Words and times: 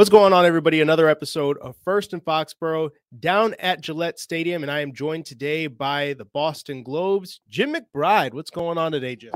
What's 0.00 0.08
going 0.08 0.32
on, 0.32 0.46
everybody? 0.46 0.80
Another 0.80 1.10
episode 1.10 1.58
of 1.58 1.76
First 1.84 2.14
and 2.14 2.24
Foxborough 2.24 2.88
down 3.18 3.54
at 3.58 3.82
Gillette 3.82 4.18
Stadium, 4.18 4.62
and 4.62 4.72
I 4.72 4.80
am 4.80 4.94
joined 4.94 5.26
today 5.26 5.66
by 5.66 6.14
the 6.14 6.24
Boston 6.24 6.82
Globes, 6.82 7.42
Jim 7.50 7.74
McBride. 7.74 8.32
What's 8.32 8.50
going 8.50 8.78
on 8.78 8.92
today, 8.92 9.14
Jim? 9.14 9.34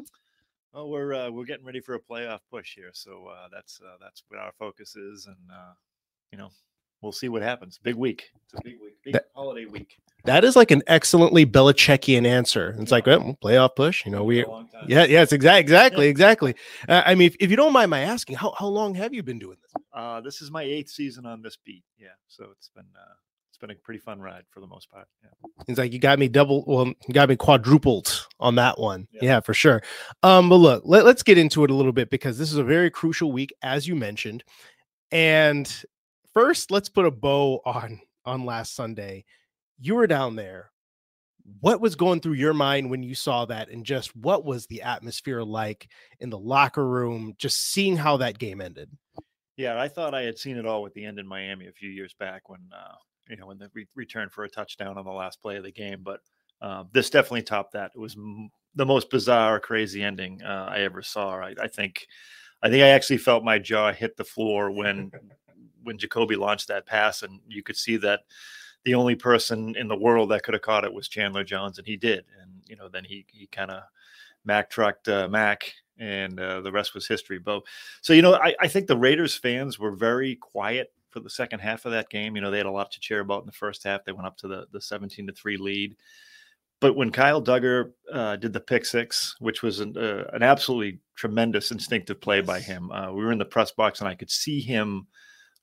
Well, 0.73 0.89
we're 0.89 1.13
uh, 1.13 1.31
we're 1.31 1.45
getting 1.45 1.67
ready 1.67 1.81
for 1.81 1.97
a 1.97 2.01
playoff 2.01 2.39
push 2.51 2.75
here, 2.75 2.93
so 2.95 3.27
uh, 3.27 3.49
that's 3.53 3.79
uh, 3.85 3.99
that's 4.01 4.25
what 4.29 4.41
our 4.41 4.53
focus 4.59 4.97
is, 4.97 5.27
and 5.27 5.37
uh, 5.53 5.75
you 6.33 6.39
know, 6.39 6.49
we'll 7.03 7.13
see 7.13 7.29
what 7.29 7.43
happens. 7.43 7.79
Big 7.83 7.97
week. 7.97 8.31
It's 8.47 8.55
a 8.55 8.65
big 8.65 8.81
week. 8.81 8.97
Big 9.05 9.13
That- 9.13 9.27
holiday 9.35 9.67
week. 9.67 9.99
That 10.25 10.45
is 10.45 10.57
like 10.57 10.71
an 10.71 10.83
excellently 10.87 11.45
Belichickian 11.45 12.27
answer. 12.27 12.75
It's 12.79 12.91
like, 12.91 13.07
well, 13.07 13.37
playoff 13.43 13.77
push. 13.77 14.05
You 14.07 14.13
know, 14.13 14.25
we, 14.25 14.43
For 14.43 14.49
a 14.49 14.51
long 14.53 14.69
time. 14.69 14.85
yeah, 14.89 15.05
yeah, 15.05 15.23
it's 15.23 15.33
exactly, 15.33 15.61
exactly, 15.61 16.05
Yeah. 16.07 16.11
exactly. 16.11 16.55
Uh, 16.89 17.03
I 17.05 17.15
mean, 17.15 17.27
if, 17.29 17.37
if 17.41 17.51
you 17.51 17.57
don't 17.57 17.73
mind 17.73 17.91
my 17.91 18.01
asking, 18.01 18.37
how, 18.37 18.55
how 18.59 18.67
long 18.69 18.95
have 18.95 19.13
you 19.13 19.23
been 19.23 19.39
doing 19.39 19.59
this? 19.63 19.73
Uh, 19.93 20.21
this 20.23 20.41
is 20.41 20.51
my 20.51 20.63
eighth 20.63 20.89
season 20.91 21.27
on 21.27 21.43
this 21.43 21.57
beat. 21.65 21.85
Yeah, 21.99 22.09
so 22.27 22.47
it's 22.53 22.71
been 22.75 22.87
uh, 22.97 23.13
it's 23.51 23.59
been 23.59 23.71
a 23.71 23.75
pretty 23.75 24.01
fun 24.01 24.19
ride 24.21 24.45
for 24.51 24.61
the 24.61 24.67
most 24.67 24.91
part. 24.91 25.07
Yeah. 25.23 25.29
It's 25.69 25.79
like 25.79 25.93
you 25.93 25.99
got 26.01 26.19
me 26.19 26.27
double, 26.29 26.65
well, 26.67 26.87
you 26.87 27.13
got 27.15 27.29
me 27.29 27.37
quadrupled 27.37 28.27
on 28.41 28.55
that 28.57 28.81
one. 28.81 29.07
Yeah. 29.13 29.21
Yeah, 29.23 29.41
for 29.41 29.55
sure. 29.55 29.83
Um, 30.25 30.49
but 30.49 30.57
look, 30.57 30.83
let, 30.85 31.05
let's 31.05 31.23
get 31.23 31.39
into 31.39 31.63
it 31.65 31.71
a 31.71 31.75
little 31.75 31.93
bit 31.93 32.11
because 32.11 32.37
this 32.39 32.51
is 32.51 32.57
a 32.59 32.65
very 32.65 32.91
crucial 32.91 33.31
week, 33.31 33.53
as 33.63 33.87
you 33.87 33.95
mentioned. 33.95 34.43
And 35.13 35.71
first, 36.33 36.71
let's 36.71 36.89
put 36.89 37.05
a 37.07 37.11
bow 37.11 37.61
on 37.65 38.01
on 38.25 38.45
last 38.45 38.75
Sunday. 38.75 39.25
You 39.79 39.95
were 39.95 40.07
down 40.07 40.37
there. 40.37 40.71
What 41.61 41.81
was 41.81 41.95
going 41.95 42.21
through 42.21 42.35
your 42.35 42.55
mind 42.55 42.91
when 42.91 43.03
you 43.03 43.15
saw 43.15 43.45
that, 43.47 43.69
and 43.69 43.85
just 43.85 44.17
what 44.17 44.45
was 44.45 44.67
the 44.67 44.83
atmosphere 44.83 45.43
like 45.43 45.89
in 46.21 46.31
the 46.31 46.39
locker 46.39 46.87
room? 46.87 47.35
Just 47.37 47.71
seeing 47.71 47.97
how 47.97 48.17
that 48.19 48.39
game 48.39 48.63
ended. 48.63 48.91
Yeah, 49.57 49.79
I 49.81 49.89
thought 49.89 50.15
I 50.15 50.23
had 50.23 50.39
seen 50.39 50.57
it 50.57 50.67
all 50.67 50.83
with 50.83 50.95
the 50.95 51.05
end 51.05 51.19
in 51.19 51.27
Miami 51.27 51.67
a 51.67 51.73
few 51.73 51.91
years 51.91 52.15
back 52.19 52.49
when 52.49 52.61
uh, 52.75 52.95
you 53.29 53.37
know 53.37 53.47
when 53.47 53.59
the 53.59 53.71
re- 53.75 53.87
return 53.95 54.31
for 54.31 54.45
a 54.45 54.49
touchdown 54.49 54.97
on 54.97 55.05
the 55.05 55.13
last 55.13 55.43
play 55.43 55.57
of 55.57 55.65
the 55.65 55.71
game. 55.71 56.01
But 56.03 56.21
uh, 56.63 56.85
this 56.93 57.11
definitely 57.11 57.43
topped 57.43 57.73
that. 57.73 57.93
It 57.95 58.01
was 58.01 58.17
m- 58.17 58.51
the 58.75 58.87
most 58.87 59.11
bizarre, 59.11 59.61
crazy 59.61 60.03
ending 60.03 60.43
uh, 60.43 60.69
I 60.71 60.81
ever 60.81 61.03
saw. 61.03 61.37
I, 61.37 61.55
I 61.61 61.69
think, 61.69 62.07
I 62.63 62.71
think 62.71 62.83
I 62.83 62.89
actually 62.89 63.19
felt 63.19 63.45
my 63.45 63.59
jaw 63.59 63.93
hit 63.93 64.17
the 64.17 64.25
floor 64.25 64.71
when 64.71 65.13
when 65.83 65.99
Jakobi 65.99 66.39
launched 66.39 66.69
that 66.69 66.87
pass, 66.87 67.23
and 67.23 67.41
you 67.47 67.63
could 67.63 67.77
see 67.77 67.99
that 67.99 68.21
the 68.85 68.95
only 68.95 69.15
person 69.15 69.75
in 69.77 69.89
the 69.89 69.97
world 69.97 70.31
that 70.31 70.43
could 70.43 70.55
have 70.55 70.63
caught 70.63 70.85
it 70.85 70.93
was 70.93 71.09
Chandler 71.09 71.45
Jones, 71.45 71.79
and 71.79 71.87
he 71.87 71.97
did. 71.97 72.25
And 72.41 72.51
you 72.67 72.77
know, 72.77 72.89
then 72.89 73.05
he 73.05 73.27
he 73.33 73.47
kind 73.47 73.71
of 73.71 73.83
Mac 74.45 74.71
trucked 74.71 75.09
uh, 75.09 75.29
Mac, 75.29 75.73
and 75.99 76.39
uh, 76.39 76.61
the 76.61 76.73
rest 76.73 76.95
was 76.95 77.07
history. 77.07 77.39
Bo. 77.39 77.63
So 78.03 78.13
you 78.13 78.23
know, 78.23 78.35
I, 78.35 78.55
I 78.61 78.69
think 78.69 78.87
the 78.87 78.97
Raiders 78.97 79.35
fans 79.35 79.79
were 79.79 79.93
very 79.93 80.37
quiet 80.37 80.93
for 81.11 81.21
the 81.21 81.31
second 81.31 81.61
half 81.61 81.87
of 81.87 81.93
that 81.93 82.11
game. 82.11 82.37
You 82.37 82.43
know, 82.43 82.51
they 82.51 82.59
had 82.59 82.67
a 82.67 82.71
lot 82.71 82.91
to 82.93 83.01
cheer 83.01 83.21
about 83.21 83.43
in 83.43 83.47
the 83.47 83.53
first 83.53 83.85
half. 83.85 84.05
They 84.05 84.13
went 84.13 84.27
up 84.27 84.37
to 84.39 84.49
the 84.49 84.67
the 84.73 84.81
seventeen 84.81 85.27
to 85.27 85.33
three 85.33 85.57
lead. 85.57 85.97
But 86.81 86.97
when 86.97 87.11
Kyle 87.11 87.43
Dugger 87.43 87.93
uh, 88.13 88.37
did 88.37 88.53
the 88.53 88.61
pick 88.61 88.85
six, 88.85 89.37
which 89.39 89.63
was 89.63 89.81
an, 89.81 89.97
uh, 89.97 90.25
an 90.35 90.43
absolutely 90.43 90.99
tremendous 91.15 91.71
instinctive 91.71 92.21
play 92.21 92.43
by 92.43 92.61
him, 92.61 92.91
uh, 92.91 93.11
we 93.11 93.25
were 93.25 93.33
in 93.33 93.39
the 93.39 93.45
press 93.47 93.71
box 93.71 94.01
and 94.01 94.09
I 94.09 94.15
could 94.15 94.31
see 94.31 94.61
him 94.61 95.07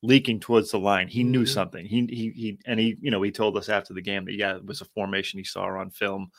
leaking 0.01 0.39
towards 0.39 0.71
the 0.71 0.79
line. 0.79 1.07
He 1.07 1.23
knew 1.23 1.43
Mhm. 1.43 1.53
something. 1.53 1.85
He 1.85 2.05
he 2.07 2.31
he 2.31 2.59
and 2.65 2.79
he 2.79 2.97
you 3.01 3.11
know 3.11 3.21
he 3.21 3.31
told 3.31 3.55
us 3.57 3.69
after 3.69 3.93
the 3.93 4.01
game 4.01 4.25
that 4.25 4.35
yeah 4.35 4.55
it 4.55 4.65
was 4.65 4.81
a 4.81 4.85
formation 4.85 5.39
he 5.39 5.43
saw 5.45 5.65
on 5.65 5.89
film. 5.91 6.31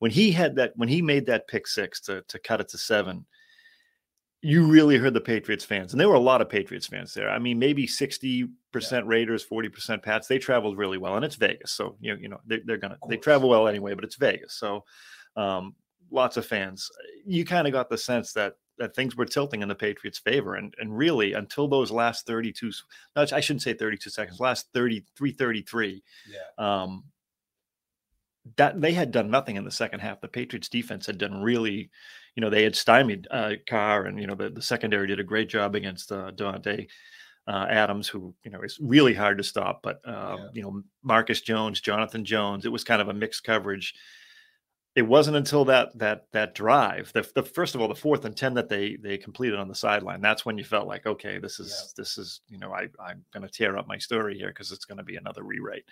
When 0.00 0.10
he 0.10 0.30
had 0.32 0.56
that 0.56 0.72
when 0.76 0.88
he 0.88 1.02
made 1.02 1.26
that 1.26 1.48
pick 1.48 1.66
six 1.66 2.00
to 2.02 2.22
to 2.28 2.38
cut 2.38 2.60
it 2.60 2.68
to 2.70 2.78
seven, 2.78 3.26
you 4.40 4.64
really 4.66 4.96
heard 4.98 5.14
the 5.14 5.20
Patriots 5.20 5.64
fans, 5.64 5.92
and 5.92 6.00
there 6.00 6.08
were 6.08 6.14
a 6.14 6.20
lot 6.20 6.40
of 6.40 6.48
Patriots 6.48 6.86
fans 6.86 7.12
there. 7.12 7.28
I 7.28 7.38
mean, 7.40 7.58
maybe 7.58 7.86
sixty 7.88 8.46
percent 8.72 9.06
Raiders, 9.06 9.42
forty 9.42 9.68
percent 9.68 10.02
Pats. 10.02 10.28
They 10.28 10.38
traveled 10.38 10.78
really 10.78 10.98
well, 10.98 11.16
and 11.16 11.24
it's 11.24 11.34
Vegas, 11.34 11.72
so 11.72 11.96
you 12.00 12.14
know, 12.14 12.20
you 12.20 12.28
know 12.28 12.40
they, 12.46 12.60
they're 12.64 12.76
gonna 12.76 12.98
they 13.08 13.16
travel 13.16 13.48
well 13.48 13.66
anyway. 13.66 13.94
But 13.94 14.04
it's 14.04 14.14
Vegas, 14.16 14.54
so 14.54 14.84
um, 15.36 15.74
lots 16.12 16.36
of 16.36 16.46
fans. 16.46 16.88
You 17.26 17.44
kind 17.44 17.66
of 17.66 17.72
got 17.72 17.90
the 17.90 17.98
sense 17.98 18.32
that 18.34 18.54
that 18.78 18.94
things 18.94 19.16
were 19.16 19.24
tilting 19.26 19.62
in 19.62 19.68
the 19.68 19.74
Patriots' 19.74 20.18
favor, 20.18 20.54
and 20.56 20.74
and 20.78 20.96
really 20.96 21.32
until 21.34 21.68
those 21.68 21.90
last 21.90 22.26
thirty 22.26 22.52
two, 22.52 22.70
no, 23.16 23.26
I 23.32 23.40
shouldn't 23.40 23.62
say 23.62 23.74
thirty 23.74 23.96
two 23.96 24.10
seconds, 24.10 24.40
last 24.40 24.68
33, 24.74 25.32
33, 25.32 26.02
Yeah. 26.28 26.38
um, 26.82 27.04
that 28.56 28.80
they 28.80 28.92
had 28.92 29.10
done 29.10 29.30
nothing 29.30 29.56
in 29.56 29.64
the 29.64 29.70
second 29.70 30.00
half. 30.00 30.20
The 30.20 30.28
Patriots 30.28 30.68
defense 30.68 31.06
had 31.06 31.18
done 31.18 31.42
really, 31.42 31.90
you 32.34 32.40
know, 32.40 32.48
they 32.50 32.62
had 32.64 32.74
stymied 32.76 33.26
uh, 33.30 33.52
Carr, 33.68 34.06
and 34.06 34.18
you 34.18 34.26
know 34.26 34.34
the, 34.34 34.50
the 34.50 34.62
secondary 34.62 35.06
did 35.06 35.20
a 35.20 35.24
great 35.24 35.48
job 35.48 35.74
against 35.74 36.10
uh, 36.12 36.30
Davante 36.32 36.88
uh, 37.46 37.66
Adams, 37.68 38.08
who 38.08 38.34
you 38.44 38.50
know 38.50 38.60
is 38.62 38.78
really 38.80 39.12
hard 39.14 39.38
to 39.38 39.44
stop. 39.44 39.80
But 39.82 40.00
uh, 40.06 40.36
Yeah. 40.38 40.48
you 40.54 40.62
know 40.62 40.82
Marcus 41.02 41.40
Jones, 41.42 41.80
Jonathan 41.80 42.24
Jones, 42.24 42.64
it 42.64 42.72
was 42.72 42.84
kind 42.84 43.02
of 43.02 43.08
a 43.08 43.14
mixed 43.14 43.44
coverage. 43.44 43.94
It 44.98 45.06
wasn't 45.06 45.36
until 45.36 45.64
that 45.66 45.96
that 45.96 46.26
that 46.32 46.56
drive, 46.56 47.12
the, 47.12 47.24
the 47.36 47.42
first 47.44 47.76
of 47.76 47.80
all, 47.80 47.86
the 47.86 47.94
fourth 47.94 48.24
and 48.24 48.36
ten 48.36 48.52
that 48.54 48.68
they 48.68 48.96
they 48.96 49.16
completed 49.16 49.56
on 49.56 49.68
the 49.68 49.74
sideline. 49.76 50.20
That's 50.20 50.44
when 50.44 50.58
you 50.58 50.64
felt 50.64 50.88
like, 50.88 51.06
okay, 51.06 51.38
this 51.38 51.60
is 51.60 51.94
this 51.96 52.18
is 52.18 52.40
you 52.48 52.58
know 52.58 52.72
I 52.72 52.88
I'm 52.98 53.24
going 53.32 53.46
to 53.46 53.48
tear 53.48 53.78
up 53.78 53.86
my 53.86 53.96
story 53.96 54.36
here 54.36 54.48
because 54.48 54.72
it's 54.72 54.86
going 54.86 54.98
to 54.98 55.04
be 55.04 55.14
another 55.14 55.44
rewrite. 55.44 55.84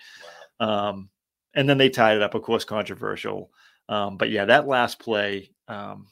Um, 0.58 1.08
and 1.54 1.68
then 1.68 1.78
they 1.78 1.88
tied 1.88 2.16
it 2.16 2.22
up, 2.22 2.34
of 2.34 2.42
course, 2.42 2.64
controversial. 2.64 3.52
Um, 3.88 4.16
but 4.16 4.30
yeah, 4.30 4.44
that 4.46 4.66
last 4.66 4.98
play, 4.98 5.52
um, 5.68 6.08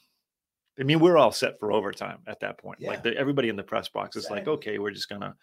I 0.79 0.83
mean, 0.83 1.01
we're 1.01 1.17
all 1.17 1.33
set 1.33 1.59
for 1.59 1.73
overtime 1.73 2.19
at 2.27 2.39
that 2.39 2.57
point. 2.57 2.79
Yeah. 2.79 2.91
Like 2.91 3.03
the, 3.03 3.17
everybody 3.17 3.49
in 3.49 3.57
the 3.57 3.63
press 3.63 3.89
box 3.89 4.15
is 4.15 4.29
like, 4.29 4.47
okay, 4.47 4.79
we're 4.79 4.91
just 4.91 5.09
gonna, 5.09 5.35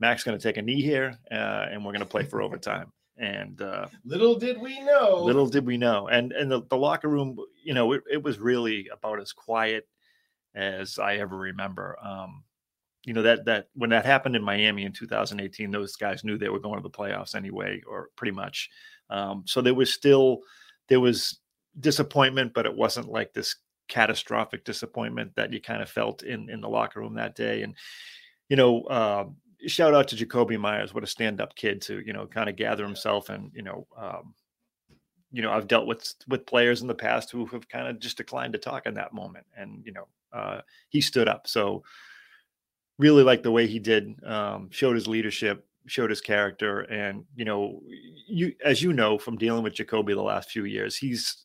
Mac's 0.00 0.24
gonna 0.24 0.38
take 0.38 0.56
a 0.56 0.62
knee 0.62 0.80
here, 0.80 1.18
uh, 1.30 1.66
and 1.70 1.84
we're 1.84 1.92
gonna 1.92 2.06
play 2.06 2.24
for 2.24 2.40
overtime. 2.46 2.90
And 3.16 3.60
uh, 3.62 3.86
Little 4.04 4.34
did 4.34 4.60
we 4.60 4.80
know. 4.80 5.22
little 5.22 5.46
did 5.46 5.64
we 5.64 5.76
know, 5.76 6.08
and 6.08 6.32
and 6.32 6.50
the, 6.50 6.62
the 6.68 6.76
locker 6.76 7.08
room, 7.08 7.36
you 7.62 7.72
know, 7.72 7.92
it, 7.92 8.02
it 8.10 8.22
was 8.22 8.38
really 8.40 8.88
about 8.92 9.20
as 9.20 9.32
quiet 9.32 9.86
as 10.54 10.98
I 10.98 11.16
ever 11.16 11.36
remember. 11.36 11.96
Um, 12.02 12.42
you 13.04 13.12
know 13.12 13.22
that 13.22 13.44
that 13.44 13.68
when 13.74 13.90
that 13.90 14.04
happened 14.06 14.34
in 14.34 14.42
Miami 14.42 14.84
in 14.84 14.92
2018, 14.92 15.70
those 15.70 15.96
guys 15.96 16.24
knew 16.24 16.38
they 16.38 16.48
were 16.48 16.58
going 16.58 16.76
to 16.76 16.82
the 16.82 16.90
playoffs 16.90 17.34
anyway, 17.34 17.82
or 17.86 18.08
pretty 18.16 18.32
much. 18.32 18.70
Um, 19.10 19.44
so 19.46 19.60
there 19.60 19.74
was 19.74 19.92
still 19.92 20.40
there 20.88 21.00
was 21.00 21.38
disappointment, 21.78 22.52
but 22.54 22.66
it 22.66 22.74
wasn't 22.74 23.08
like 23.08 23.32
this 23.32 23.56
catastrophic 23.88 24.64
disappointment 24.64 25.34
that 25.36 25.52
you 25.52 25.60
kind 25.60 25.82
of 25.82 25.90
felt 25.90 26.22
in 26.22 26.48
in 26.48 26.60
the 26.60 26.68
locker 26.68 27.00
room 27.00 27.14
that 27.14 27.34
day. 27.36 27.62
And 27.62 27.74
you 28.48 28.56
know, 28.56 28.82
uh, 28.84 29.24
shout 29.66 29.94
out 29.94 30.08
to 30.08 30.16
Jakobi 30.16 30.58
Meyers, 30.58 30.94
what 30.94 31.04
a 31.04 31.06
stand 31.06 31.40
up 31.40 31.54
kid 31.54 31.82
to 31.82 32.00
you 32.00 32.12
know 32.12 32.26
kind 32.26 32.48
of 32.48 32.56
gather 32.56 32.84
himself 32.84 33.28
and 33.28 33.50
you 33.54 33.62
know. 33.62 33.86
Um, 33.96 34.34
you 35.32 35.42
know, 35.42 35.50
I've 35.50 35.66
dealt 35.66 35.88
with 35.88 36.14
with 36.28 36.46
players 36.46 36.80
in 36.80 36.86
the 36.86 36.94
past 36.94 37.32
who 37.32 37.44
have 37.46 37.68
kind 37.68 37.88
of 37.88 37.98
just 37.98 38.16
declined 38.16 38.52
to 38.52 38.58
talk 38.58 38.86
in 38.86 38.94
that 38.94 39.12
moment, 39.12 39.44
and 39.56 39.82
you 39.84 39.90
know, 39.90 40.06
uh, 40.32 40.60
he 40.90 41.00
stood 41.00 41.28
up. 41.28 41.48
So 41.48 41.82
really 42.98 43.24
like 43.24 43.42
the 43.42 43.50
way 43.50 43.66
he 43.66 43.80
did. 43.80 44.14
Um, 44.24 44.70
showed 44.70 44.94
his 44.94 45.08
leadership, 45.08 45.66
showed 45.86 46.10
his 46.10 46.20
character, 46.20 46.82
and 46.82 47.24
you 47.34 47.44
know, 47.44 47.80
you 48.28 48.54
as 48.64 48.82
you 48.82 48.92
know 48.92 49.18
from 49.18 49.36
dealing 49.36 49.64
with 49.64 49.74
Jakobi 49.74 50.14
the 50.14 50.22
last 50.22 50.50
few 50.50 50.64
years, 50.64 50.96
he's 50.96 51.44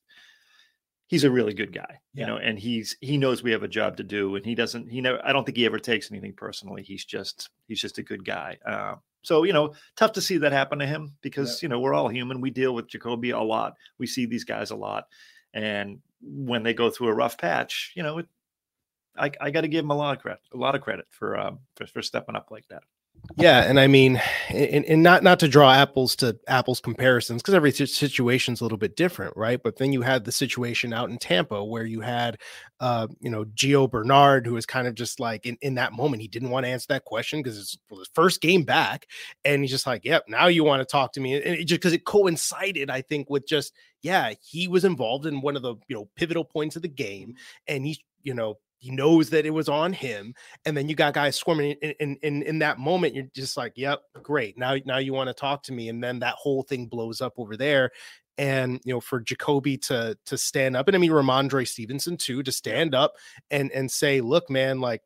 he's 1.09 1.23
a 1.23 1.31
really 1.31 1.53
good 1.53 1.73
guy, 1.73 1.99
you 2.13 2.25
know, 2.25 2.37
and 2.37 2.57
he's 2.57 2.95
he 3.01 3.17
knows 3.17 3.41
we 3.43 3.51
have 3.51 3.63
a 3.63 3.67
job 3.67 3.97
to 3.97 4.03
do, 4.03 4.35
and 4.35 4.45
he 4.45 4.55
doesn't. 4.55 4.89
He 4.89 5.01
never. 5.01 5.19
I 5.25 5.33
don't 5.33 5.43
think 5.43 5.57
he 5.57 5.65
ever 5.65 5.79
takes 5.79 6.11
anything 6.11 6.33
personally. 6.33 6.83
He's 6.83 7.03
just 7.03 7.49
he's 7.67 7.81
just 7.81 7.97
a 7.97 8.03
good 8.03 8.23
guy. 8.23 8.57
Uh, 8.65 8.95
so 9.23 9.43
you 9.43 9.51
know, 9.51 9.73
tough 9.97 10.13
to 10.13 10.21
see 10.21 10.37
that 10.37 10.53
happen 10.53 10.79
to 10.79 10.85
him 10.85 11.11
because 11.21 11.61
you 11.61 11.67
know 11.67 11.79
we're 11.79 11.95
all 11.95 12.07
human. 12.07 12.39
We 12.39 12.51
deal 12.51 12.73
with 12.73 12.87
Jakobi 12.87 13.33
a 13.33 13.43
lot. 13.43 13.73
We 13.97 14.07
see 14.07 14.25
these 14.25 14.45
guys 14.45 14.71
a 14.71 14.75
lot, 14.75 15.07
and 15.53 15.99
when 16.21 16.63
they 16.63 16.73
go 16.73 16.89
through 16.89 17.09
a 17.09 17.15
rough 17.15 17.37
patch, 17.37 17.91
you 17.95 18.03
know, 18.03 18.19
it, 18.19 18.27
I, 19.17 19.31
I 19.41 19.51
got 19.51 19.61
to 19.61 19.67
give 19.67 19.83
him 19.83 19.91
a 19.91 19.97
lot 19.97 20.15
of 20.15 20.21
credit, 20.21 20.41
a 20.53 20.57
lot 20.57 20.75
of 20.75 20.81
credit 20.81 21.07
for 21.09 21.37
um, 21.37 21.59
for, 21.75 21.87
for 21.87 22.01
stepping 22.01 22.35
up 22.35 22.51
like 22.51 22.67
that. 22.69 22.83
Yeah, 23.37 23.63
and 23.69 23.79
I 23.79 23.87
mean, 23.87 24.21
and, 24.49 25.01
not 25.01 25.23
not 25.23 25.39
to 25.39 25.47
draw 25.47 25.71
apples 25.71 26.15
to 26.17 26.37
apples 26.47 26.81
comparisons 26.81 27.41
because 27.41 27.53
every 27.53 27.71
si- 27.71 27.85
situation's 27.85 28.59
a 28.59 28.65
little 28.65 28.77
bit 28.77 28.95
different, 28.95 29.35
right? 29.37 29.61
But 29.61 29.77
then 29.77 29.93
you 29.93 30.01
had 30.01 30.25
the 30.25 30.31
situation 30.31 30.93
out 30.93 31.09
in 31.09 31.17
Tampa 31.17 31.63
where 31.63 31.85
you 31.85 32.01
had, 32.01 32.37
uh, 32.79 33.07
you 33.21 33.29
know, 33.29 33.45
Gio 33.45 33.89
Bernard, 33.89 34.45
who 34.45 34.53
was 34.53 34.65
kind 34.65 34.87
of 34.87 34.95
just 34.95 35.19
like 35.19 35.45
in, 35.45 35.57
in 35.61 35.75
that 35.75 35.93
moment 35.93 36.21
he 36.21 36.27
didn't 36.27 36.49
want 36.49 36.65
to 36.65 36.69
answer 36.69 36.87
that 36.89 37.05
question 37.05 37.41
because 37.41 37.57
it's 37.57 37.77
well, 37.89 37.99
his 37.99 38.09
first 38.13 38.41
game 38.41 38.63
back, 38.63 39.05
and 39.45 39.61
he's 39.61 39.71
just 39.71 39.87
like, 39.87 40.03
"Yep, 40.05 40.25
now 40.27 40.47
you 40.47 40.63
want 40.63 40.81
to 40.81 40.85
talk 40.85 41.13
to 41.13 41.21
me," 41.21 41.35
and 41.35 41.55
it, 41.55 41.65
just 41.65 41.81
because 41.81 41.93
it 41.93 42.05
coincided, 42.05 42.89
I 42.89 43.01
think, 43.01 43.29
with 43.29 43.47
just 43.47 43.73
yeah, 44.01 44.33
he 44.41 44.67
was 44.67 44.85
involved 44.85 45.25
in 45.25 45.41
one 45.41 45.55
of 45.55 45.61
the 45.61 45.75
you 45.87 45.95
know 45.95 46.09
pivotal 46.15 46.43
points 46.43 46.75
of 46.75 46.81
the 46.81 46.87
game, 46.87 47.35
and 47.67 47.85
he's 47.85 47.99
you 48.23 48.33
know 48.33 48.57
he 48.79 48.91
knows 48.91 49.29
that 49.29 49.45
it 49.45 49.51
was 49.51 49.69
on 49.69 49.93
him 49.93 50.33
and 50.65 50.75
then 50.75 50.89
you 50.89 50.95
got 50.95 51.13
guys 51.13 51.35
swarming 51.35 51.75
in 51.81 51.93
in 51.99 52.17
in, 52.23 52.43
in 52.43 52.59
that 52.59 52.79
moment 52.79 53.13
you're 53.13 53.25
just 53.35 53.57
like 53.57 53.73
yep 53.75 54.01
great 54.23 54.57
now 54.57 54.75
now 54.85 54.97
you 54.97 55.13
want 55.13 55.27
to 55.27 55.33
talk 55.33 55.61
to 55.61 55.73
me 55.73 55.89
and 55.89 56.03
then 56.03 56.19
that 56.19 56.35
whole 56.35 56.63
thing 56.63 56.87
blows 56.87 57.21
up 57.21 57.33
over 57.37 57.55
there 57.55 57.91
and 58.37 58.79
you 58.85 58.93
know 58.93 59.01
for 59.01 59.21
Jakobi 59.21 59.79
to 59.87 60.17
to 60.25 60.37
stand 60.37 60.75
up 60.75 60.87
and 60.87 60.95
I 60.95 60.99
mean 60.99 61.11
Rhamondre 61.11 61.67
Stevenson 61.67 62.17
too 62.17 62.41
to 62.41 62.51
stand 62.51 62.95
up 62.95 63.13
and 63.51 63.71
and 63.71 63.91
say 63.91 64.21
look 64.21 64.49
man 64.49 64.79
like 64.79 65.01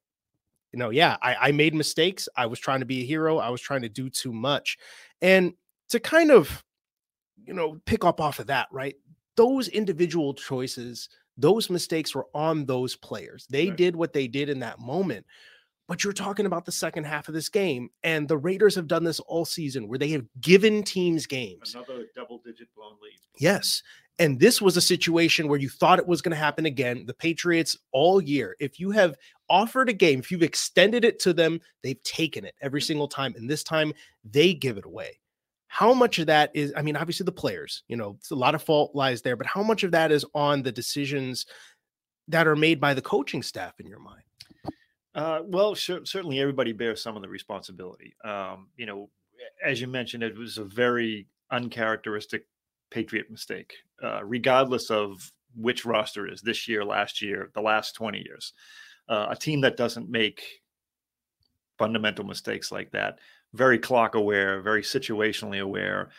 you 0.72 0.80
know 0.80 0.92
yeah 0.92 1.18
I 1.22 1.36
I 1.36 1.52
made 1.52 1.74
mistakes 1.74 2.30
I 2.38 2.46
was 2.46 2.60
trying 2.60 2.80
to 2.82 2.86
be 2.86 3.02
a 3.02 3.06
hero 3.06 3.40
I 3.40 3.50
was 3.50 3.62
trying 3.62 3.82
to 3.82 3.90
do 3.90 4.10
too 4.10 4.32
much 4.32 4.78
and 5.22 5.54
to 5.90 6.00
kind 6.00 6.32
of 6.32 6.64
you 7.44 7.54
know 7.54 7.82
pick 7.86 8.06
up 8.06 8.22
off 8.22 8.40
of 8.40 8.48
that 8.48 8.68
right 8.72 8.96
those 9.36 9.68
individual 9.68 10.36
choices 10.36 11.10
those 11.38 11.70
mistakes 11.70 12.14
were 12.14 12.28
on 12.34 12.66
those 12.66 12.96
players. 12.96 13.48
They 13.50 13.70
Right. 13.70 13.78
did 13.78 13.96
what 13.96 14.14
they 14.14 14.28
did 14.28 14.50
in 14.50 14.60
that 14.60 14.80
moment. 14.80 15.26
But 15.88 16.04
you're 16.04 16.14
talking 16.14 16.46
about 16.46 16.64
the 16.66 16.72
second 16.72 17.04
half 17.04 17.28
of 17.28 17.34
this 17.34 17.50
game, 17.50 17.90
and 18.04 18.28
the 18.28 18.38
Raiders 18.38 18.76
have 18.76 18.88
done 18.88 19.04
this 19.04 19.20
all 19.20 19.44
season 19.44 19.88
where 19.88 20.00
they 20.00 20.10
have 20.10 20.26
given 20.40 20.82
teams 20.82 21.26
games. 21.26 21.76
Another 21.76 22.06
double-digit 22.16 22.74
blown 22.74 22.96
lead. 23.02 23.20
Yes. 23.38 23.84
And 24.20 24.40
this 24.40 24.62
was 24.62 24.78
a 24.78 24.82
situation 24.82 25.48
where 25.48 25.60
you 25.60 25.70
thought 25.70 26.00
it 26.00 26.08
was 26.08 26.22
going 26.22 26.32
to 26.32 26.38
happen 26.38 26.66
again. 26.68 27.06
The 27.06 27.14
Patriots 27.14 27.78
all 27.92 28.22
year, 28.22 28.56
if 28.60 28.80
you 28.80 28.92
have 28.92 29.18
offered 29.50 29.90
a 29.90 29.94
game, 29.94 30.20
if 30.20 30.32
you've 30.32 30.44
extended 30.44 31.04
it 31.04 31.20
to 31.20 31.34
them, 31.34 31.60
they've 31.82 32.02
taken 32.04 32.46
it 32.46 32.56
every 32.62 32.80
mm. 32.80 32.86
single 32.86 33.08
time. 33.08 33.34
And 33.36 33.50
this 33.50 33.64
time 33.64 33.92
they 34.24 34.54
give 34.54 34.78
it 34.78 34.86
away. 34.86 35.20
How 35.74 35.92
much 35.92 36.20
of 36.20 36.28
that 36.28 36.52
is, 36.54 36.72
I 36.78 36.84
mean, 36.84 36.96
obviously 36.96 37.24
the 37.24 37.32
players, 37.32 37.82
you 37.88 37.98
know, 37.98 38.20
a 38.30 38.36
lot 38.36 38.54
of 38.54 38.62
fault 38.62 38.94
lies 38.94 39.24
there, 39.24 39.36
but 39.36 39.48
how 39.48 39.64
much 39.64 39.82
of 39.82 39.90
that 39.90 40.12
is 40.12 40.24
on 40.36 40.62
the 40.62 40.72
decisions 40.72 41.48
that 42.28 42.46
are 42.46 42.56
made 42.56 42.80
by 42.80 42.94
the 42.94 43.02
coaching 43.02 43.42
staff 43.42 43.80
in 43.80 43.88
your 43.88 43.98
mind? 43.98 44.22
Uh, 45.16 45.40
well, 45.48 45.74
cer- 45.74 46.06
certainly 46.06 46.40
everybody 46.40 46.74
bears 46.74 47.02
some 47.02 47.16
of 47.16 47.24
the 47.24 47.28
responsibility. 47.28 48.14
Um, 48.24 48.68
you 48.78 48.86
know, 48.86 49.10
as 49.66 49.82
you 49.82 49.88
mentioned, 49.88 50.22
it 50.22 50.38
was 50.38 50.60
a 50.60 50.64
very 50.64 51.26
uncharacteristic 51.50 52.46
Patriot 52.92 53.32
mistake, 53.32 53.74
uh, 54.04 54.24
regardless 54.24 54.92
of 54.92 55.32
which 55.56 55.86
roster 55.86 56.32
is 56.32 56.42
this 56.42 56.68
year, 56.68 56.86
last 56.86 57.20
year, 57.20 57.50
the 57.56 57.62
last 57.62 57.96
20 57.96 58.20
years. 58.20 58.54
Uh, 59.10 59.26
a 59.32 59.36
team 59.36 59.62
that 59.62 59.76
doesn't 59.76 60.08
make 60.08 60.44
fundamental 61.80 62.26
mistakes 62.26 62.72
like 62.72 62.92
that, 62.92 63.18
very 63.54 63.80
clock 63.80 64.16
aware, 64.16 64.62
very 64.62 64.82
situationally 64.82 65.62
aware. 65.62 66.10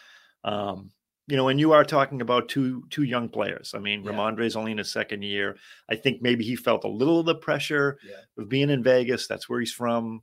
Um, 0.44 0.90
you 1.26 1.36
know, 1.36 1.48
and 1.48 1.58
you 1.58 1.72
are 1.72 1.84
talking 1.84 2.20
about 2.20 2.48
two 2.48 2.84
two 2.90 3.02
young 3.02 3.28
players. 3.28 3.72
I 3.75 3.78
mean, 3.78 4.04
Yeah. 4.04 4.12
Rhamondre's 4.12 4.56
only 4.56 4.72
in 4.72 4.78
his 4.78 4.92
second 4.92 5.22
year. 5.22 5.56
I 5.88 5.96
think 5.96 6.20
maybe 6.20 6.44
he 6.44 6.54
felt 6.54 6.84
a 6.84 6.88
little 6.88 7.20
of 7.20 7.26
the 7.26 7.34
pressure 7.34 7.98
of 8.38 8.48
being 8.48 8.70
in 8.70 8.82
Vegas. 8.82 9.26
That's 9.26 9.48
where 9.48 9.60
he's 9.60 9.72
from. 9.72 10.22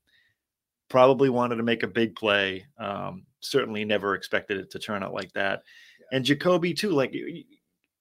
Probably 0.89 1.29
wanted 1.29 1.55
to 1.55 1.63
make 1.63 1.83
a 1.83 1.87
big 1.87 2.15
play. 2.15 2.65
Um, 2.77 3.25
certainly 3.39 3.83
never 3.83 4.13
expected 4.13 4.59
it 4.59 4.69
to 4.71 4.79
turn 4.79 5.03
out 5.03 5.13
like 5.13 5.31
that. 5.33 5.63
And 6.11 6.23
Jakobi 6.23 6.77
too. 6.77 6.91
Like 6.91 7.13
you, 7.13 7.43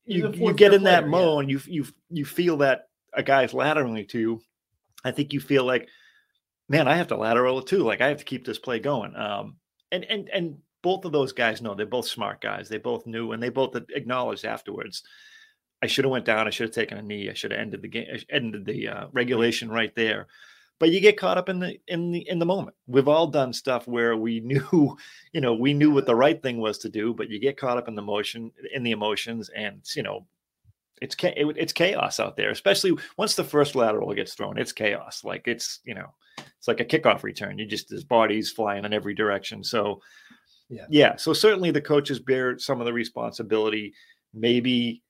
you, 0.04 0.30
you 0.32 0.52
get 0.52 0.74
in 0.74 0.82
that 0.82 1.04
player, 1.08 1.20
yeah. 1.20 1.26
mode. 1.26 1.50
You 1.50 1.60
you 1.66 1.86
you 2.10 2.24
feel 2.26 2.58
that 2.58 2.88
a 3.14 3.22
guy's 3.22 3.52
lateraling 3.52 4.08
to 4.10 4.18
you. 4.18 4.42
I 5.04 5.10
think 5.10 5.32
you 5.32 5.40
feel 5.40 5.64
like, 5.64 5.88
man, 6.70 6.86
I 6.86 6.96
have 6.96 7.08
to 7.08 7.16
lateral 7.16 7.58
it 7.58 7.66
too. 7.66 7.82
Like 7.82 8.00
I 8.00 8.08
have 8.08 8.18
to 8.18 8.24
keep 8.24 8.46
this 8.46 8.58
play 8.58 8.78
going. 8.78 9.14
Um, 9.16 9.56
and 9.92 10.04
and 10.04 10.30
and 10.30 10.56
both 10.82 11.04
of 11.04 11.12
those 11.12 11.32
guys 11.32 11.60
know 11.60 11.74
they're 11.74 11.84
both 11.84 12.06
smart 12.06 12.40
guys. 12.40 12.68
They 12.68 12.78
both 12.78 13.06
knew, 13.06 13.32
and 13.32 13.42
they 13.42 13.50
both 13.50 13.76
acknowledged 13.76 14.46
afterwards. 14.46 15.02
I 15.82 15.86
should 15.86 16.04
have 16.04 16.12
went 16.12 16.24
down. 16.24 16.46
I 16.46 16.50
should 16.50 16.68
have 16.68 16.74
taken 16.74 16.96
a 16.96 17.02
knee. 17.02 17.28
I 17.28 17.34
should 17.34 17.50
have 17.50 17.60
ended 17.60 17.82
the 17.82 17.88
game, 17.88 18.06
ended 18.30 18.64
the 18.64 18.88
uh, 18.88 19.06
regulation 19.12 19.68
right 19.68 19.94
there. 19.94 20.28
But 20.78 20.90
you 20.90 21.00
get 21.00 21.18
caught 21.18 21.38
up 21.38 21.48
in 21.48 21.58
the 21.58 21.78
in 21.88 22.12
the 22.12 22.26
in 22.28 22.38
the 22.38 22.46
moment. 22.46 22.76
We've 22.86 23.08
all 23.08 23.26
done 23.26 23.52
stuff 23.52 23.88
where 23.88 24.16
we 24.16 24.40
knew, 24.44 24.96
you 25.32 25.40
know, 25.40 25.54
we 25.54 25.74
knew 25.74 25.90
what 25.90 26.06
the 26.06 26.16
right 26.16 26.40
thing 26.40 26.58
was 26.58 26.78
to 26.78 26.88
do, 26.88 27.12
but 27.12 27.28
you 27.28 27.40
get 27.40 27.58
caught 27.58 27.78
up 27.78 27.88
in 27.88 27.96
the 27.96 28.02
motion, 28.02 28.52
in 28.72 28.84
the 28.84 28.92
emotions, 28.92 29.50
and 29.54 29.82
you 29.96 30.04
know, 30.04 30.26
it's 31.02 31.16
it's 31.20 31.72
chaos 31.72 32.20
out 32.20 32.36
there. 32.36 32.50
Especially 32.50 32.96
once 33.16 33.34
the 33.34 33.44
first 33.44 33.74
lateral 33.74 34.14
gets 34.14 34.34
thrown, 34.34 34.56
it's 34.56 34.72
chaos. 34.72 35.24
Like 35.24 35.48
it's 35.48 35.80
you 35.84 35.94
know, 35.94 36.14
it's 36.60 36.68
like 36.68 36.80
a 36.80 36.84
kickoff 36.84 37.22
return. 37.24 37.58
You 37.58 37.66
just 37.66 37.88
there's 37.88 38.04
bodies 38.04 38.52
flying 38.52 38.84
in 38.84 38.92
every 38.92 39.14
direction. 39.14 39.64
So 39.64 40.00
Yeah. 40.68 40.84
yeah. 40.90 41.16
So 41.16 41.32
certainly 41.32 41.70
the 41.72 41.80
coaches 41.80 42.20
bear 42.20 42.58
some 42.58 42.80
of 42.80 42.86
the 42.86 42.92
responsibility. 42.92 43.94
Maybe 44.34 45.02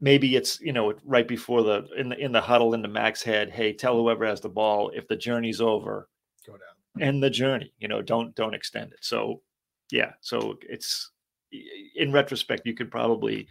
maybe 0.00 0.36
it's 0.36 0.60
you 0.60 0.72
know 0.72 0.94
right 1.04 1.26
before 1.28 1.62
the 1.62 1.86
in 1.96 2.08
the 2.08 2.16
in 2.18 2.32
the 2.32 2.40
huddle 2.40 2.74
in 2.74 2.82
the 2.82 2.88
max 2.88 3.22
head 3.22 3.50
hey 3.50 3.72
tell 3.72 3.96
whoever 3.96 4.24
has 4.26 4.40
the 4.40 4.48
ball 4.48 4.90
if 4.94 5.06
the 5.06 5.14
journey's 5.16 5.60
over 5.60 6.08
Go 6.46 6.54
down. 6.54 7.02
end 7.08 7.22
the 7.22 7.30
journey 7.30 7.72
you 7.78 7.86
know 7.86 8.02
don't 8.02 8.34
don't 8.34 8.52
extend 8.54 8.92
it 8.92 8.98
so 9.00 9.40
yeah 9.92 10.12
so 10.20 10.58
it's 10.68 11.12
in 11.94 12.10
retrospect 12.10 12.66
you 12.66 12.74
could 12.74 12.90
probably 12.90 13.46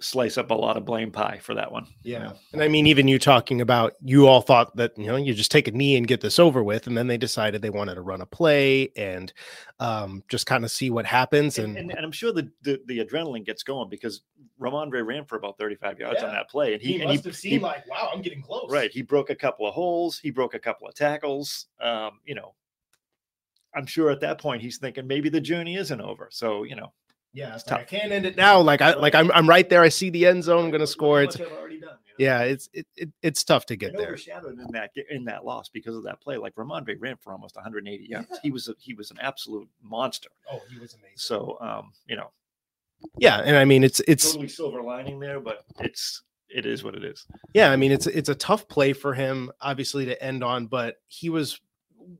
slice 0.00 0.38
up 0.38 0.50
a 0.52 0.54
lot 0.54 0.76
of 0.76 0.84
blame 0.84 1.10
pie 1.10 1.38
for 1.42 1.54
that 1.56 1.72
one 1.72 1.84
Yeah. 2.04 2.32
And 2.52 2.62
I 2.62 2.68
mean, 2.68 2.86
even 2.86 3.08
you 3.08 3.18
talking 3.18 3.60
about 3.60 3.94
you 4.00 4.28
all 4.28 4.40
thought 4.40 4.76
that, 4.76 4.96
you 4.96 5.06
know, 5.06 5.16
you 5.16 5.34
just 5.34 5.50
take 5.50 5.66
a 5.66 5.72
knee 5.72 5.96
and 5.96 6.06
get 6.06 6.20
this 6.20 6.38
over 6.38 6.62
with. 6.62 6.86
And 6.86 6.96
then 6.96 7.08
they 7.08 7.18
decided 7.18 7.62
they 7.62 7.70
wanted 7.70 7.96
to 7.96 8.02
run 8.02 8.20
a 8.20 8.26
play 8.26 8.90
and 8.96 9.32
um, 9.80 10.22
just 10.28 10.46
kind 10.46 10.64
of 10.64 10.70
see 10.70 10.90
what 10.90 11.04
happens. 11.04 11.58
and, 11.58 11.76
And, 11.76 11.90
and, 11.90 11.96
and 11.96 12.06
I'm 12.06 12.12
sure 12.12 12.32
the, 12.32 12.48
the 12.62 12.80
the 12.86 13.04
adrenaline 13.04 13.44
gets 13.44 13.64
going 13.64 13.88
because 13.88 14.22
Rhamondre 14.60 15.04
ran 15.04 15.24
for 15.24 15.36
about 15.36 15.58
35 15.58 15.98
yards 15.98 16.22
on 16.22 16.30
that 16.32 16.48
play, 16.48 16.74
and 16.74 16.82
he, 16.82 16.94
he, 16.94 17.00
and 17.00 17.10
must 17.10 17.24
he, 17.24 17.28
have 17.28 17.36
seen 17.36 17.52
he- 17.52 17.58
like, 17.58 17.88
wow, 17.88 18.10
I'm 18.14 18.22
getting 18.22 18.42
close. 18.42 18.70
right 18.70 18.90
he 18.90 19.02
broke 19.02 19.30
a 19.30 19.34
couple 19.34 19.66
of 19.66 19.74
holes, 19.74 20.18
he 20.18 20.30
broke 20.30 20.54
a 20.54 20.58
couple 20.60 20.86
of 20.88 20.94
tackles. 20.94 21.66
Um, 21.80 22.20
you 22.24 22.34
know, 22.34 22.54
I'm 23.74 23.86
sure 23.86 24.10
at 24.10 24.20
that 24.20 24.38
point 24.38 24.62
he's 24.62 24.78
thinking 24.78 25.06
maybe 25.06 25.28
the 25.28 25.40
journey 25.40 25.76
isn't 25.76 26.00
over. 26.00 26.28
So 26.30 26.62
you 26.64 26.76
know, 26.76 26.92
Yeah. 27.32 27.54
It's 27.54 27.70
like, 27.70 27.80
I 27.80 27.84
can't 27.84 28.12
end 28.12 28.26
it 28.26 28.36
now. 28.36 28.60
Like 28.60 28.80
I 28.80 28.94
like 28.94 29.14
I'm 29.14 29.30
I'm 29.32 29.48
right 29.48 29.68
there. 29.68 29.82
I 29.82 29.88
see 29.88 30.10
the 30.10 30.26
end 30.26 30.44
zone. 30.44 30.64
I'm 30.66 30.70
gonna 30.70 30.86
score. 30.86 31.22
It's 31.22 31.38
already 31.40 31.78
done. 31.80 31.96
yeah, 32.18 32.40
it's 32.42 32.68
it, 32.72 32.86
it 32.96 33.10
it's 33.22 33.44
tough 33.44 33.66
to 33.66 33.76
get 33.76 33.90
And 33.90 33.98
there. 33.98 34.08
overshadowed 34.08 34.58
in 34.58 34.66
that 34.72 34.90
in 35.10 35.24
that 35.26 35.44
loss 35.44 35.68
because 35.68 35.94
of 35.96 36.02
that 36.04 36.20
play. 36.20 36.36
Like 36.36 36.54
Rhamondre 36.56 36.96
ran 36.98 37.16
for 37.16 37.32
almost 37.32 37.54
180 37.56 38.04
yards. 38.06 38.38
He 38.42 38.50
was 38.50 38.68
a, 38.68 38.74
he 38.78 38.94
was 38.94 39.10
an 39.10 39.18
absolute 39.20 39.68
monster. 39.82 40.30
Oh, 40.50 40.60
he 40.72 40.78
was 40.78 40.94
amazing. 40.94 41.12
So 41.16 41.58
um, 41.60 41.92
you 42.08 42.16
know, 42.16 42.30
Yeah, 43.18 43.38
and 43.44 43.56
I 43.56 43.64
mean 43.64 43.84
it's 43.84 44.00
it's 44.08 44.24
totally 44.32 44.48
silver 44.48 44.82
lining 44.82 45.20
there, 45.20 45.38
but 45.38 45.64
it's 45.80 46.22
it 46.48 46.64
is 46.64 46.82
what 46.82 46.94
it 46.94 47.04
is. 47.04 47.26
yeah, 47.52 47.70
I 47.70 47.76
mean 47.76 47.92
it's 47.92 48.06
it's 48.06 48.30
a 48.30 48.34
tough 48.34 48.66
play 48.68 48.94
for 48.94 49.12
him, 49.14 49.52
obviously, 49.60 50.06
to 50.06 50.20
end 50.22 50.42
on, 50.42 50.66
but 50.66 50.96
he 51.06 51.28
was 51.28 51.60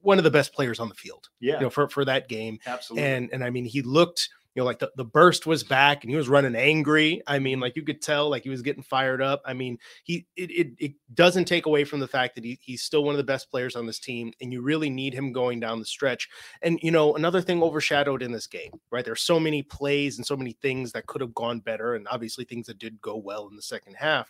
one 0.02 0.18
of 0.18 0.24
the 0.24 0.30
best 0.30 0.52
players 0.52 0.78
on 0.80 0.88
the 0.90 0.94
field, 0.94 1.30
Yeah, 1.40 1.54
you 1.54 1.60
know, 1.62 1.70
for 1.70 1.88
for 1.88 2.04
that 2.04 2.28
game. 2.28 2.58
absolutely. 2.66 3.08
And 3.10 3.30
and 3.32 3.42
I 3.42 3.48
mean 3.48 3.64
he 3.64 3.80
looked, 3.80 4.28
you 4.58 4.62
know, 4.62 4.66
like 4.66 4.80
the, 4.80 4.90
the 4.96 5.04
burst 5.04 5.46
was 5.46 5.62
back 5.62 6.02
and 6.02 6.10
he 6.10 6.16
was 6.16 6.28
running 6.28 6.56
angry. 6.56 7.22
I 7.28 7.38
mean, 7.38 7.60
like 7.60 7.76
you 7.76 7.82
could 7.82 8.02
tell 8.02 8.28
like 8.28 8.42
he 8.42 8.48
was 8.48 8.60
getting 8.60 8.82
fired 8.82 9.22
up. 9.22 9.40
I 9.44 9.52
mean, 9.52 9.78
he 10.02 10.26
it 10.34 10.50
it, 10.50 10.72
it 10.80 10.92
doesn't 11.14 11.44
take 11.44 11.66
away 11.66 11.84
from 11.84 12.00
the 12.00 12.08
fact 12.08 12.34
that 12.34 12.42
he, 12.42 12.58
he's 12.60 12.82
still 12.82 13.04
one 13.04 13.14
of 13.14 13.18
the 13.18 13.22
best 13.22 13.52
players 13.52 13.76
on 13.76 13.86
this 13.86 14.00
team, 14.00 14.32
and 14.40 14.52
you 14.52 14.60
really 14.60 14.90
need 14.90 15.14
him 15.14 15.30
going 15.30 15.60
down 15.60 15.78
the 15.78 15.84
stretch. 15.84 16.28
And 16.60 16.80
you 16.82 16.90
know, 16.90 17.14
another 17.14 17.40
thing 17.40 17.62
overshadowed 17.62 18.20
in 18.20 18.32
this 18.32 18.48
game, 18.48 18.72
right? 18.90 19.04
There's 19.04 19.22
so 19.22 19.38
many 19.38 19.62
plays 19.62 20.16
and 20.16 20.26
so 20.26 20.36
many 20.36 20.54
things 20.60 20.90
that 20.90 21.06
could 21.06 21.20
have 21.20 21.34
gone 21.34 21.60
better, 21.60 21.94
and 21.94 22.08
obviously 22.10 22.44
things 22.44 22.66
that 22.66 22.80
did 22.80 23.00
go 23.00 23.16
well 23.16 23.46
in 23.46 23.54
the 23.54 23.62
second 23.62 23.94
half. 23.94 24.28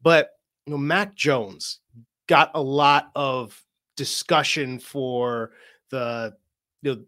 But 0.00 0.30
you 0.64 0.70
know, 0.70 0.78
Mac 0.78 1.14
Jones 1.14 1.80
got 2.28 2.50
a 2.54 2.62
lot 2.62 3.10
of 3.14 3.62
discussion 3.94 4.78
for 4.78 5.50
the 5.90 6.34
you 6.80 6.94
know 6.94 7.04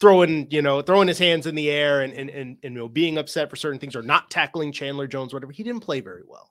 throwing 0.00 0.50
you 0.50 0.62
know 0.62 0.80
throwing 0.82 1.08
his 1.08 1.18
hands 1.18 1.46
in 1.46 1.54
the 1.54 1.70
air 1.70 2.00
and 2.00 2.12
and 2.14 2.30
and, 2.30 2.56
and 2.62 2.74
you 2.74 2.80
know 2.80 2.88
being 2.88 3.18
upset 3.18 3.50
for 3.50 3.56
certain 3.56 3.78
things 3.78 3.94
or 3.94 4.02
not 4.02 4.30
tackling 4.30 4.72
Chandler 4.72 5.06
Jones 5.06 5.32
whatever 5.32 5.52
he 5.52 5.62
didn't 5.62 5.82
play 5.82 6.00
very 6.00 6.22
well. 6.26 6.50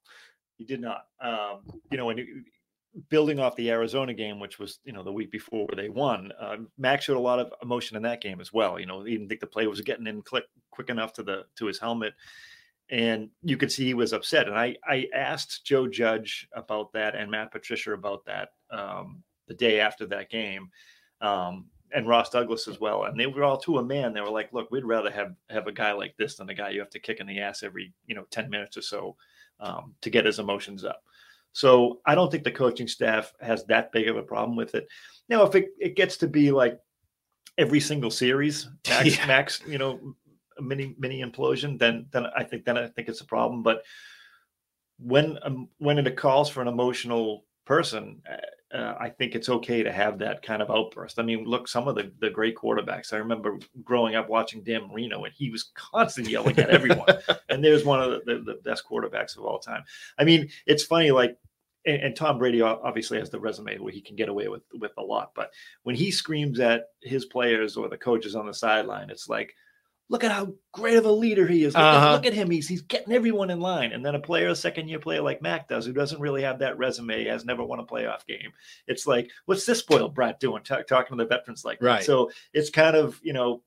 He 0.58 0.66
did 0.66 0.82
not. 0.82 1.06
Um, 1.22 1.62
you 1.90 1.98
know, 1.98 2.10
you, 2.12 2.44
building 3.10 3.40
off 3.40 3.56
the 3.56 3.72
Arizona 3.72 4.14
game, 4.14 4.40
which 4.40 4.60
was 4.60 4.80
you 4.84 4.94
know 4.94 5.04
the 5.04 5.12
week 5.12 5.32
before 5.32 5.66
where 5.66 5.82
they 5.82 5.90
won, 5.90 6.32
uh, 6.40 6.58
Max 6.78 7.06
showed 7.06 7.18
a 7.18 7.20
lot 7.20 7.40
of 7.40 7.54
emotion 7.62 7.98
in 7.98 8.04
that 8.04 8.22
game 8.22 8.42
as 8.42 8.54
well. 8.54 8.80
You 8.80 8.86
know, 8.86 9.04
he 9.04 9.12
didn't 9.12 9.30
think 9.30 9.42
the 9.42 9.48
play 9.48 9.68
was 9.68 9.82
getting 9.82 10.08
in 10.08 10.22
quick 10.22 10.46
quick 10.72 10.90
enough 10.90 11.14
to 11.14 11.24
the 11.24 11.46
to 11.56 11.66
his 11.66 11.80
helmet, 11.80 12.14
and 12.90 13.30
you 13.42 13.58
could 13.58 13.72
see 13.72 13.86
he 13.86 13.94
was 13.94 14.14
upset. 14.14 14.48
And 14.48 14.58
I 14.58 14.76
I 14.88 15.08
asked 15.14 15.66
Joe 15.66 15.88
Judge 15.88 16.48
about 16.54 16.92
that 16.94 17.16
and 17.16 17.32
Matt 17.32 17.52
Patricia 17.52 17.94
about 17.94 18.26
that 18.26 18.50
um, 18.70 19.24
the 19.48 19.54
day 19.54 19.80
after 19.80 20.06
that 20.08 20.30
game. 20.30 20.70
Um, 21.22 21.68
and 21.94 22.08
Ross 22.08 22.30
Douglas 22.30 22.68
as 22.68 22.80
well, 22.80 23.04
and 23.04 23.20
they 23.20 23.26
were 23.26 23.44
all 23.44 23.58
to 23.60 23.80
a 23.80 23.84
man. 23.84 24.14
They 24.14 24.22
were 24.22 24.30
like, 24.30 24.54
"Look, 24.54 24.72
we'd 24.72 24.86
rather 24.86 25.12
have 25.12 25.36
have 25.50 25.68
a 25.68 25.72
guy 25.72 25.92
like 25.92 26.16
this 26.18 26.36
than 26.36 26.50
a 26.50 26.54
guy 26.54 26.70
you 26.70 26.80
have 26.80 26.90
to 26.92 27.00
kick 27.00 27.20
in 27.20 27.28
the 27.28 27.40
ass 27.40 27.64
every 27.64 27.94
you 28.06 28.16
know 28.16 28.26
ten 28.32 28.50
minutes 28.50 28.78
or 28.78 28.82
so 28.82 29.16
um, 29.60 29.96
to 30.02 30.10
get 30.10 30.26
his 30.26 30.40
emotions 30.40 30.86
up." 30.86 31.02
So 31.52 32.00
I 32.06 32.16
don't 32.16 32.32
think 32.32 32.44
the 32.44 32.52
coaching 32.52 32.88
staff 32.88 33.34
has 33.42 33.66
that 33.66 33.92
big 33.92 34.08
of 34.08 34.18
a 34.18 34.24
problem 34.24 34.56
with 34.56 34.76
it. 34.76 34.88
Now, 35.28 35.44
if 35.44 35.56
it, 35.56 35.70
it 35.80 35.96
gets 35.96 36.18
to 36.18 36.28
be 36.28 36.52
like 36.52 36.80
every 37.58 37.80
single 37.80 38.12
series, 38.12 38.70
max, 38.88 39.18
yeah. 39.18 39.28
max, 39.28 39.62
you 39.68 39.78
know, 39.78 40.16
mini 40.60 40.96
mini 40.98 41.24
implosion, 41.24 41.78
then 41.80 42.08
then 42.12 42.28
I 42.36 42.44
think 42.44 42.66
then 42.66 42.78
I 42.78 42.88
think 42.88 43.10
it's 43.10 43.22
a 43.22 43.26
problem. 43.26 43.64
But 43.64 43.84
when 45.00 45.38
um, 45.44 45.70
when 45.78 45.98
it 45.98 46.18
calls 46.18 46.50
for 46.50 46.62
an 46.62 46.68
emotional 46.68 47.46
person, 47.66 48.22
uh, 48.72 48.96
I 49.00 49.10
think 49.10 49.34
it's 49.34 49.50
okay 49.50 49.82
to 49.82 49.92
have 49.92 50.20
that 50.20 50.44
kind 50.44 50.62
of 50.62 50.70
outburst. 50.70 51.18
I 51.18 51.24
mean, 51.24 51.46
look, 51.46 51.68
some 51.68 51.88
of 51.88 51.96
the, 51.96 52.12
the 52.20 52.30
great 52.30 52.56
quarterbacks. 52.56 53.14
I 53.14 53.18
remember 53.18 53.58
growing 53.84 54.16
up 54.16 54.30
watching 54.30 54.64
Dan 54.64 54.88
Marino, 54.88 55.24
and 55.24 55.34
he 55.34 55.50
was 55.50 55.72
constantly 55.74 56.34
yelling 56.34 56.58
at 56.60 56.70
everyone. 56.70 57.08
and 57.50 57.64
there's 57.64 57.84
one 57.84 58.02
of 58.02 58.12
the, 58.12 58.36
the, 58.36 58.42
the, 58.42 58.60
best 58.64 58.84
quarterbacks 58.88 59.38
of 59.38 59.44
all 59.44 59.60
time. 59.60 59.84
I 60.20 60.24
mean, 60.24 60.50
it's 60.68 60.84
funny, 60.84 61.10
like, 61.10 61.38
and, 61.86 62.02
and, 62.02 62.16
Tom 62.16 62.38
Brady 62.38 62.62
obviously 62.62 63.18
has 63.18 63.32
the 63.32 63.40
resume 63.40 63.80
where 63.80 63.94
he 63.94 64.02
can 64.02 64.16
get 64.16 64.30
away 64.30 64.50
with 64.50 64.64
with 64.74 64.92
a 64.98 65.04
lot. 65.04 65.32
But 65.34 65.52
when 65.84 65.96
he 65.96 66.12
screams 66.12 66.60
at 66.60 66.90
his 67.02 67.26
players 67.26 67.76
or 67.76 67.90
the 67.90 67.98
coaches 67.98 68.36
on 68.36 68.46
the 68.46 68.54
sideline, 68.54 69.10
it's 69.10 69.30
like, 69.30 69.56
look 70.10 70.24
at 70.24 70.32
how 70.32 70.54
great 70.74 70.98
of 70.98 71.06
a 71.06 71.12
leader 71.12 71.48
he 71.48 71.64
is. 71.64 71.74
Look, 71.76 71.84
uh-huh. 71.84 72.08
at, 72.08 72.12
look, 72.12 72.26
at, 72.26 72.34
him. 72.34 72.50
He's 72.50 72.68
he's 72.68 72.82
getting 72.82 73.14
everyone 73.14 73.50
in 73.50 73.60
line. 73.60 73.92
And 73.92 74.04
then 74.04 74.16
a 74.16 74.20
player, 74.20 74.50
a 74.50 74.56
second 74.56 74.90
year 74.90 75.00
player 75.00 75.22
like 75.22 75.42
Mac 75.42 75.68
does, 75.68 75.86
who 75.86 75.94
doesn't 75.94 76.20
really 76.20 76.42
have 76.42 76.60
that 76.60 76.78
resume, 76.78 77.26
has 77.26 77.46
never 77.46 77.64
won 77.64 77.80
a 77.80 77.86
playoff 77.86 78.26
game. 78.26 78.52
It's 78.88 79.06
like, 79.08 79.30
what's 79.46 79.66
this 79.66 79.80
spoiled 79.80 80.16
brat 80.16 80.40
doing? 80.40 80.64
T- 80.64 80.76
talking 80.88 81.18
to 81.18 81.24
the 81.24 81.30
veterans 81.30 81.64
like 81.64 81.82
right. 81.82 82.00
That. 82.00 82.06
So 82.06 82.32
it's 82.54 82.70
kind 82.70 82.96
of 82.96 83.20
you 83.24 83.34
know, 83.34 83.62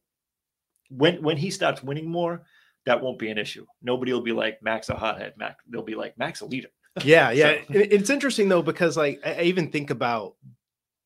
when 0.91 1.23
when 1.23 1.37
he 1.37 1.51
starts 1.51 1.83
winning 1.83 2.11
more, 2.11 2.43
that 2.87 3.01
won't 3.01 3.19
be 3.19 3.31
an 3.31 3.39
issue. 3.39 3.67
Nobody 3.81 4.13
will 4.13 4.21
be 4.21 4.33
like 4.33 4.63
Mac's 4.63 4.91
a 4.91 4.95
hothead. 4.95 5.35
Mac, 5.37 5.59
they'll 5.69 5.83
be 5.83 5.95
like 5.95 6.19
Mac's 6.19 6.41
a 6.41 6.47
leader. 6.47 6.69
Yeah, 7.05 7.31
yeah. 7.31 7.55
so. 7.69 7.79
It's 7.79 8.11
interesting 8.11 8.51
though 8.51 8.61
because 8.61 8.99
like 8.99 9.23
I 9.25 9.45
even 9.45 9.71
think 9.71 9.89
about 9.89 10.35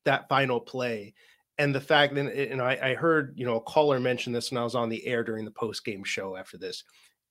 that 0.03 0.27
final 0.27 0.59
play 0.59 1.13
and 1.57 1.73
the 1.73 1.81
fact 1.81 2.15
that 2.15 2.27
eh, 2.27 2.47
and 2.51 2.61
I, 2.61 2.77
I 2.81 2.93
heard 2.95 3.33
you 3.35 3.45
know 3.45 3.57
a 3.57 3.61
caller 3.61 3.99
mention 3.99 4.33
this 4.33 4.51
when 4.51 4.57
I 4.57 4.63
was 4.63 4.75
on 4.75 4.89
the 4.89 5.05
air 5.05 5.23
during 5.23 5.45
the 5.45 5.51
post 5.51 5.85
game 5.85 6.03
show 6.03 6.35
after 6.35 6.57
this, 6.57 6.83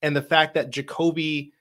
and 0.03 0.15
the 0.15 0.23
fact 0.23 0.55
that 0.55 0.71
Jakobi 0.71 1.53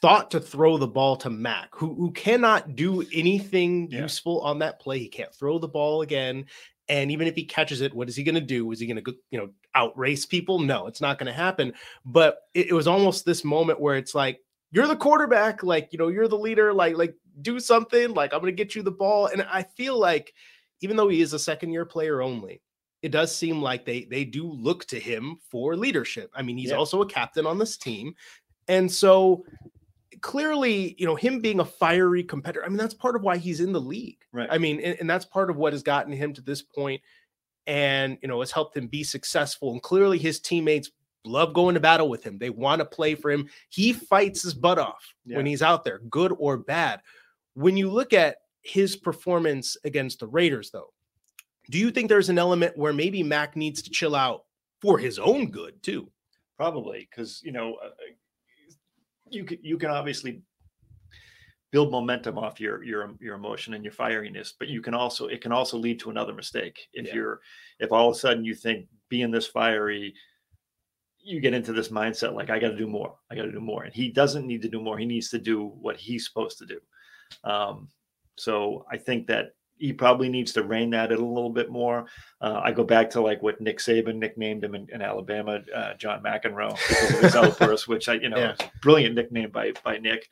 thought 0.00 0.30
to 0.32 0.40
throw 0.40 0.76
the 0.76 0.86
ball 0.86 1.16
to 1.16 1.30
Mac, 1.30 1.70
who 1.74 1.94
who 1.94 2.10
cannot 2.12 2.76
do 2.76 3.02
anything 3.12 3.88
yeah. 3.90 4.02
useful 4.02 4.40
on 4.40 4.58
that 4.58 4.80
play. 4.80 4.98
He 4.98 5.08
can't 5.08 5.34
throw 5.34 5.58
the 5.58 5.68
ball 5.68 6.02
again. 6.02 6.46
And 6.88 7.10
even 7.10 7.26
if 7.26 7.34
he 7.34 7.44
catches 7.44 7.80
it, 7.80 7.94
what 7.94 8.08
is 8.08 8.16
he 8.16 8.22
going 8.22 8.34
to 8.34 8.40
do? 8.42 8.70
Is 8.70 8.78
he 8.78 8.86
going 8.86 9.02
to, 9.02 9.14
you 9.30 9.38
know, 9.38 9.48
outrace 9.74 10.26
people? 10.26 10.58
No, 10.58 10.86
it's 10.86 11.00
not 11.00 11.18
going 11.18 11.28
to 11.28 11.32
happen. 11.32 11.72
But 12.04 12.40
it, 12.52 12.68
it 12.68 12.72
was 12.74 12.86
almost 12.86 13.24
this 13.24 13.42
moment 13.42 13.80
where 13.80 13.96
it's 13.96 14.14
like, 14.14 14.40
you're 14.70 14.86
the 14.86 14.96
quarterback, 14.96 15.62
like, 15.62 15.88
you 15.92 15.98
know, 15.98 16.08
you're 16.08 16.28
the 16.28 16.36
leader, 16.36 16.74
like, 16.74 16.96
like 16.96 17.14
do 17.40 17.58
something, 17.58 18.12
like 18.12 18.34
I'm 18.34 18.40
going 18.40 18.54
to 18.54 18.64
get 18.64 18.74
you 18.74 18.82
the 18.82 18.90
ball. 18.90 19.28
And 19.28 19.46
I 19.50 19.62
feel 19.62 19.98
like 19.98 20.34
even 20.84 20.96
though 20.96 21.08
he 21.08 21.22
is 21.22 21.32
a 21.32 21.38
second 21.38 21.72
year 21.72 21.86
player 21.86 22.20
only, 22.20 22.60
it 23.02 23.10
does 23.10 23.34
seem 23.34 23.60
like 23.60 23.84
they 23.84 24.04
they 24.04 24.24
do 24.24 24.46
look 24.46 24.84
to 24.86 25.00
him 25.00 25.38
for 25.50 25.76
leadership. 25.76 26.30
I 26.34 26.42
mean, 26.42 26.58
he's 26.58 26.70
yeah. 26.70 26.76
also 26.76 27.02
a 27.02 27.06
captain 27.06 27.46
on 27.46 27.58
this 27.58 27.76
team. 27.78 28.14
And 28.68 28.90
so 28.90 29.44
clearly, 30.20 30.94
you 30.98 31.06
know, 31.06 31.14
him 31.14 31.40
being 31.40 31.60
a 31.60 31.64
fiery 31.64 32.22
competitor, 32.22 32.64
I 32.64 32.68
mean, 32.68 32.76
that's 32.76 32.94
part 32.94 33.16
of 33.16 33.22
why 33.22 33.38
he's 33.38 33.60
in 33.60 33.72
the 33.72 33.80
league. 33.80 34.18
Right. 34.32 34.48
I 34.50 34.58
mean, 34.58 34.78
and, 34.80 34.96
and 35.00 35.10
that's 35.10 35.24
part 35.24 35.50
of 35.50 35.56
what 35.56 35.72
has 35.72 35.82
gotten 35.82 36.12
him 36.12 36.32
to 36.34 36.42
this 36.42 36.62
point 36.62 37.00
and, 37.66 38.18
you 38.22 38.28
know, 38.28 38.40
has 38.40 38.50
helped 38.50 38.76
him 38.76 38.86
be 38.86 39.04
successful. 39.04 39.72
And 39.72 39.82
clearly 39.82 40.18
his 40.18 40.40
teammates 40.40 40.90
love 41.24 41.54
going 41.54 41.74
to 41.74 41.80
battle 41.80 42.08
with 42.08 42.24
him. 42.24 42.38
They 42.38 42.50
want 42.50 42.80
to 42.80 42.84
play 42.84 43.14
for 43.14 43.30
him. 43.30 43.48
He 43.70 43.92
fights 43.92 44.42
his 44.42 44.54
butt 44.54 44.78
off 44.78 45.14
yeah. 45.24 45.36
when 45.36 45.46
he's 45.46 45.62
out 45.62 45.84
there, 45.84 46.00
good 46.10 46.34
or 46.38 46.58
bad. 46.58 47.00
When 47.54 47.76
you 47.76 47.90
look 47.90 48.12
at 48.12 48.36
his 48.64 48.96
performance 48.96 49.76
against 49.84 50.18
the 50.20 50.26
Raiders, 50.26 50.70
though, 50.70 50.92
do 51.70 51.78
you 51.78 51.90
think 51.90 52.08
there's 52.08 52.30
an 52.30 52.38
element 52.38 52.76
where 52.76 52.92
maybe 52.92 53.22
Mac 53.22 53.56
needs 53.56 53.82
to 53.82 53.90
chill 53.90 54.14
out 54.14 54.44
for 54.80 54.98
his 54.98 55.18
own 55.18 55.50
good 55.50 55.82
too? 55.82 56.10
Probably, 56.56 57.08
because 57.10 57.40
you 57.44 57.52
know, 57.52 57.76
uh, 57.84 57.90
you 59.28 59.44
can 59.44 59.58
you 59.62 59.78
can 59.78 59.90
obviously 59.90 60.42
build 61.70 61.90
momentum 61.90 62.38
off 62.38 62.60
your 62.60 62.82
your 62.82 63.14
your 63.20 63.34
emotion 63.34 63.74
and 63.74 63.84
your 63.84 63.92
fieriness, 63.92 64.52
but 64.58 64.68
you 64.68 64.80
can 64.80 64.94
also 64.94 65.26
it 65.26 65.40
can 65.40 65.52
also 65.52 65.76
lead 65.76 65.98
to 66.00 66.10
another 66.10 66.32
mistake 66.32 66.88
if 66.92 67.08
yeah. 67.08 67.14
you're 67.14 67.40
if 67.80 67.92
all 67.92 68.10
of 68.10 68.16
a 68.16 68.18
sudden 68.18 68.44
you 68.44 68.54
think 68.54 68.86
being 69.08 69.30
this 69.30 69.46
fiery 69.46 70.14
you 71.24 71.40
get 71.40 71.54
into 71.54 71.72
this 71.72 71.88
mindset 71.88 72.34
like 72.34 72.50
I 72.50 72.58
got 72.58 72.68
to 72.68 72.76
do 72.76 72.86
more. 72.86 73.16
I 73.30 73.34
got 73.34 73.44
to 73.44 73.52
do 73.52 73.60
more. 73.60 73.84
And 73.84 73.94
he 73.94 74.10
doesn't 74.10 74.46
need 74.46 74.60
to 74.60 74.68
do 74.68 74.80
more. 74.80 74.98
He 74.98 75.06
needs 75.06 75.30
to 75.30 75.38
do 75.38 75.72
what 75.80 75.96
he's 75.96 76.26
supposed 76.26 76.58
to 76.58 76.66
do. 76.66 76.80
Um, 77.44 77.88
so 78.36 78.86
I 78.90 78.96
think 78.96 79.26
that 79.28 79.54
he 79.76 79.92
probably 79.92 80.28
needs 80.28 80.52
to 80.52 80.62
rein 80.62 80.90
that 80.90 81.12
in 81.12 81.18
a 81.18 81.24
little 81.24 81.50
bit 81.50 81.70
more. 81.70 82.06
Uh, 82.40 82.60
I 82.62 82.72
go 82.72 82.84
back 82.84 83.10
to 83.10 83.20
like 83.20 83.42
what 83.42 83.60
Nick 83.60 83.78
Saban 83.78 84.16
nicknamed 84.16 84.62
him 84.62 84.74
in, 84.74 84.88
in 84.92 85.02
Alabama, 85.02 85.60
uh, 85.74 85.94
John 85.94 86.22
McEnroe, 86.22 86.76
because 86.88 87.14
of 87.14 87.20
his 87.20 87.36
outburst, 87.60 87.88
which 87.88 88.08
I, 88.08 88.14
you 88.14 88.28
know, 88.28 88.38
yeah. 88.38 88.54
brilliant 88.82 89.14
nickname 89.14 89.50
by 89.50 89.72
by 89.82 89.98
Nick. 89.98 90.30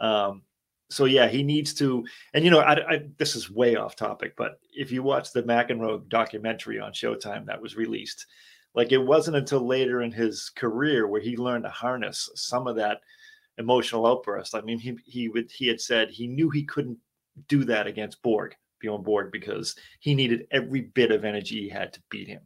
Um, 0.00 0.42
so 0.90 1.04
yeah, 1.04 1.28
he 1.28 1.42
needs 1.42 1.74
to. 1.74 2.04
And 2.34 2.44
you 2.44 2.50
know, 2.50 2.60
I, 2.60 2.94
I, 2.94 3.02
this 3.18 3.36
is 3.36 3.50
way 3.50 3.76
off 3.76 3.94
topic, 3.94 4.34
but 4.36 4.58
if 4.74 4.90
you 4.90 5.02
watch 5.02 5.32
the 5.32 5.42
McEnroe 5.42 6.08
documentary 6.08 6.80
on 6.80 6.92
Showtime 6.92 7.46
that 7.46 7.60
was 7.60 7.76
released, 7.76 8.26
like 8.74 8.92
it 8.92 8.98
wasn't 8.98 9.36
until 9.36 9.66
later 9.66 10.02
in 10.02 10.12
his 10.12 10.50
career 10.50 11.06
where 11.06 11.20
he 11.20 11.36
learned 11.36 11.64
to 11.64 11.70
harness 11.70 12.30
some 12.34 12.66
of 12.66 12.76
that 12.76 13.00
emotional 13.58 14.06
outburst. 14.06 14.54
I 14.54 14.60
mean, 14.62 14.78
he 14.78 14.96
he 15.04 15.28
would 15.28 15.50
he 15.50 15.66
had 15.66 15.80
said 15.80 16.10
he 16.10 16.26
knew 16.26 16.48
he 16.48 16.64
couldn't 16.64 16.98
do 17.46 17.64
that 17.64 17.86
against 17.86 18.22
Borg, 18.22 18.54
Bjorn 18.80 19.02
Borg, 19.02 19.32
because 19.32 19.76
he 20.00 20.14
needed 20.14 20.46
every 20.50 20.82
bit 20.82 21.10
of 21.10 21.24
energy 21.24 21.62
he 21.62 21.68
had 21.68 21.92
to 21.92 22.02
beat 22.10 22.28
him. 22.28 22.42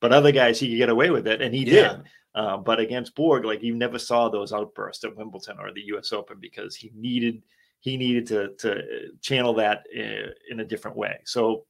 But 0.00 0.12
other 0.12 0.32
guys, 0.32 0.60
he 0.60 0.68
could 0.68 0.76
get 0.76 0.88
away 0.88 1.10
with 1.10 1.26
it, 1.26 1.40
and 1.40 1.54
he 1.54 1.64
yeah. 1.64 1.88
did. 1.88 2.02
Uh, 2.34 2.56
but 2.58 2.78
against 2.78 3.14
Borg, 3.14 3.46
like 3.46 3.62
you 3.62 3.74
never 3.74 3.98
saw 3.98 4.28
those 4.28 4.52
outbursts 4.52 5.04
at 5.04 5.16
Wimbledon 5.16 5.56
or 5.58 5.72
the 5.72 5.86
U.S. 5.86 6.12
Open 6.12 6.36
because 6.38 6.76
he 6.76 6.92
needed 6.94 7.42
he 7.80 7.96
needed 7.96 8.26
to 8.26 8.48
to 8.58 8.82
channel 9.22 9.54
that 9.54 9.86
uh, 9.96 10.32
in 10.50 10.60
a 10.60 10.64
different 10.64 10.98
way. 10.98 11.18
So 11.24 11.64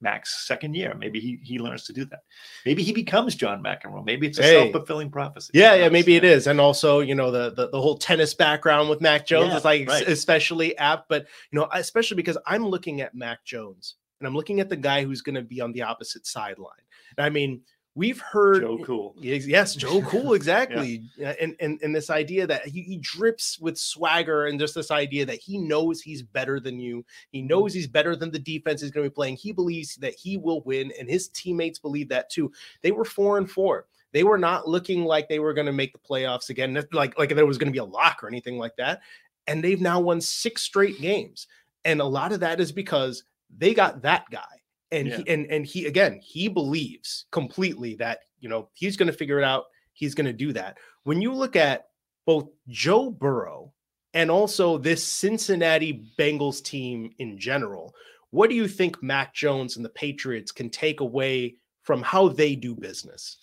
Mac's 0.00 0.46
second 0.46 0.74
year. 0.74 0.94
Maybe 0.98 1.20
he 1.20 1.38
he 1.42 1.58
learns 1.58 1.84
to 1.84 1.92
do 1.92 2.04
that. 2.06 2.20
Maybe 2.64 2.82
he 2.82 2.92
becomes 2.92 3.34
John 3.34 3.62
McEnroe. 3.62 4.04
Maybe 4.04 4.26
it's 4.26 4.38
a 4.38 4.42
hey. 4.42 4.54
self 4.54 4.72
fulfilling 4.72 5.10
prophecy. 5.10 5.50
Yeah, 5.54 5.74
yeah, 5.74 5.88
maybe 5.88 6.16
it 6.16 6.24
is. 6.24 6.46
And 6.46 6.60
also, 6.60 7.00
you 7.00 7.14
know, 7.14 7.30
the, 7.30 7.50
the 7.50 7.68
the 7.70 7.80
whole 7.80 7.98
tennis 7.98 8.34
background 8.34 8.88
with 8.88 9.00
Mac 9.00 9.26
Jones 9.26 9.50
yeah, 9.50 9.56
is 9.58 9.64
like 9.64 9.88
right. 9.88 10.06
especially 10.08 10.76
apt. 10.78 11.08
But 11.08 11.26
you 11.50 11.58
know, 11.58 11.68
especially 11.72 12.16
because 12.16 12.38
I'm 12.46 12.66
looking 12.66 13.00
at 13.00 13.14
Mac 13.14 13.44
Jones 13.44 13.96
and 14.20 14.26
I'm 14.26 14.34
looking 14.34 14.60
at 14.60 14.68
the 14.68 14.76
guy 14.76 15.04
who's 15.04 15.22
going 15.22 15.36
to 15.36 15.42
be 15.42 15.60
on 15.60 15.72
the 15.72 15.82
opposite 15.82 16.26
sideline. 16.26 16.72
I 17.16 17.30
mean, 17.30 17.62
we've 17.98 18.20
heard 18.20 18.62
Joe 18.62 18.78
Cool. 18.84 19.14
Yes, 19.18 19.74
Joe 19.74 20.00
Cool, 20.06 20.34
exactly. 20.34 21.02
yeah. 21.16 21.34
And, 21.40 21.56
and 21.58 21.80
and 21.82 21.94
this 21.94 22.10
idea 22.10 22.46
that 22.46 22.66
he, 22.66 22.82
he 22.82 22.96
drips 22.98 23.58
with 23.58 23.76
swagger 23.76 24.46
and 24.46 24.58
just 24.58 24.74
this 24.76 24.92
idea 24.92 25.26
that 25.26 25.40
he 25.40 25.58
knows 25.58 26.00
he's 26.00 26.22
better 26.22 26.60
than 26.60 26.78
you. 26.78 27.04
He 27.30 27.40
mm-hmm. 27.40 27.48
knows 27.48 27.74
he's 27.74 27.88
better 27.88 28.14
than 28.14 28.30
the 28.30 28.38
defense 28.38 28.80
he's 28.80 28.92
going 28.92 29.04
to 29.04 29.10
be 29.10 29.14
playing. 29.14 29.36
He 29.36 29.52
believes 29.52 29.96
that 29.96 30.14
he 30.14 30.36
will 30.36 30.62
win, 30.62 30.92
and 30.98 31.10
his 31.10 31.28
teammates 31.28 31.80
believe 31.80 32.08
that 32.10 32.30
too. 32.30 32.52
They 32.82 32.92
were 32.92 33.04
four 33.04 33.36
and 33.36 33.50
four. 33.50 33.86
They 34.12 34.22
were 34.22 34.38
not 34.38 34.68
looking 34.68 35.04
like 35.04 35.28
they 35.28 35.40
were 35.40 35.52
going 35.52 35.66
to 35.66 35.72
make 35.72 35.92
the 35.92 35.98
playoffs 35.98 36.48
again, 36.48 36.82
like 36.92 37.18
like 37.18 37.34
there 37.34 37.46
was 37.46 37.58
going 37.58 37.68
to 37.68 37.72
be 37.72 37.78
a 37.78 37.84
lock 37.84 38.22
or 38.22 38.28
anything 38.28 38.58
like 38.58 38.76
that. 38.76 39.00
And 39.48 39.62
they've 39.62 39.80
now 39.80 39.98
won 39.98 40.20
six 40.20 40.62
straight 40.62 41.00
games, 41.00 41.48
and 41.84 42.00
a 42.00 42.04
lot 42.04 42.32
of 42.32 42.40
that 42.40 42.60
is 42.60 42.70
because 42.70 43.24
they 43.56 43.74
got 43.74 44.02
that 44.02 44.24
guy 44.30 44.57
and 44.92 45.08
yeah. 45.08 45.16
he 45.16 45.28
and 45.28 45.46
and 45.46 45.66
he 45.66 45.86
again 45.86 46.18
he 46.22 46.48
believes 46.48 47.26
completely 47.30 47.94
that 47.96 48.20
you 48.40 48.48
know 48.48 48.68
he's 48.74 48.96
going 48.96 49.10
to 49.10 49.16
figure 49.16 49.38
it 49.38 49.44
out 49.44 49.64
he's 49.92 50.14
going 50.14 50.26
to 50.26 50.32
do 50.32 50.52
that 50.52 50.78
when 51.04 51.20
you 51.20 51.32
look 51.32 51.56
at 51.56 51.88
both 52.26 52.48
joe 52.68 53.10
burrow 53.10 53.72
and 54.14 54.30
also 54.30 54.78
this 54.78 55.04
cincinnati 55.04 56.04
bengals 56.18 56.62
team 56.62 57.10
in 57.18 57.38
general 57.38 57.94
What 58.30 58.50
do 58.50 58.56
you 58.56 58.68
think 58.68 59.02
Mac 59.02 59.34
Jones 59.34 59.76
and 59.76 59.84
the 59.84 59.90
Patriots 59.90 60.52
can 60.52 60.70
take 60.70 61.00
away 61.00 61.56
from 61.82 62.02
how 62.02 62.28
they 62.28 62.54
do 62.54 62.74
business? 62.74 63.38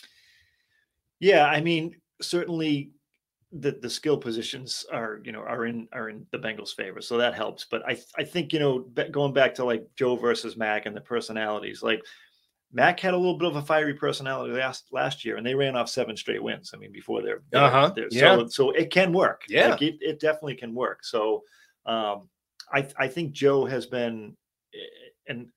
Yeah, 1.19 1.45
I 1.45 1.61
mean, 1.61 1.95
certainly 2.21 2.91
the 3.51 3.71
the 3.71 3.89
skill 3.89 4.17
positions 4.17 4.85
are 4.91 5.21
you 5.23 5.31
know 5.31 5.41
are 5.41 5.65
in 5.65 5.87
are 5.93 6.09
in 6.09 6.25
the 6.31 6.37
Bengals' 6.37 6.75
favor, 6.75 7.01
so 7.01 7.17
that 7.17 7.35
helps. 7.35 7.65
But 7.69 7.87
I 7.87 7.97
I 8.17 8.23
think 8.23 8.53
you 8.53 8.59
know 8.59 8.79
going 9.11 9.33
back 9.33 9.55
to 9.55 9.65
like 9.65 9.85
Joe 9.95 10.15
versus 10.15 10.57
Mac 10.57 10.85
and 10.85 10.95
the 10.95 11.01
personalities, 11.01 11.83
like 11.83 12.01
Mac 12.75 12.99
had 12.99 13.13
a 13.13 13.17
little 13.17 13.37
bit 13.37 13.47
of 13.47 13.55
a 13.55 13.61
fiery 13.61 13.93
personality 13.93 14.53
last 14.53 14.87
last 14.91 15.23
year, 15.23 15.37
and 15.37 15.45
they 15.45 15.55
ran 15.55 15.77
off 15.77 15.89
seven 15.89 16.17
straight 16.17 16.43
wins. 16.43 16.71
I 16.73 16.77
mean, 16.77 16.91
before 16.91 17.21
they're, 17.21 17.41
uh-huh. 17.53 17.93
Yeah. 18.11 18.35
So, 18.35 18.47
so 18.47 18.71
it 18.71 18.91
can 18.91 19.13
work. 19.13 19.43
Yeah, 19.47 19.69
like 19.69 19.81
it, 19.81 19.95
it 20.01 20.19
definitely 20.19 20.55
can 20.55 20.73
work. 20.73 21.05
So, 21.05 21.43
um, 21.85 22.29
I 22.73 22.87
I 22.97 23.07
think 23.07 23.31
Joe 23.31 23.65
has 23.65 23.85
been, 23.85 24.35
eh, 24.73 25.29
and 25.29 25.47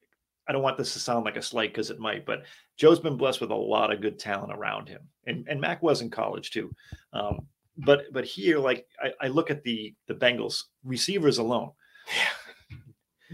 I 0.47 0.53
don't 0.53 0.63
want 0.63 0.79
this 0.79 0.93
to 0.93 1.01
sound 1.01 1.25
like 1.25 1.37
a 1.37 1.43
slight 1.43 1.73
because 1.73 1.91
it 1.91 1.99
might, 1.99 2.25
but 2.25 2.45
Joe's 2.77 3.01
been 3.01 3.17
blessed 3.17 3.41
with 3.41 3.51
a 3.51 3.55
lot 3.55 3.93
of 3.93 4.01
good 4.01 4.19
talent 4.19 4.53
around 4.53 4.89
him, 4.89 5.01
and 5.27 5.49
and 5.49 5.61
Mac 5.61 5.83
was 5.83 6.03
in 6.03 6.11
college 6.11 6.53
too. 6.53 6.71
Um, 7.13 7.49
but 7.79 8.05
but 8.13 8.25
here, 8.25 8.59
like 8.59 8.87
I, 9.01 9.27
I 9.27 9.29
look 9.29 9.51
at 9.51 9.63
the 9.63 9.95
the 10.07 10.15
Bengals 10.15 10.65
receivers 10.85 11.39
alone. 11.39 11.71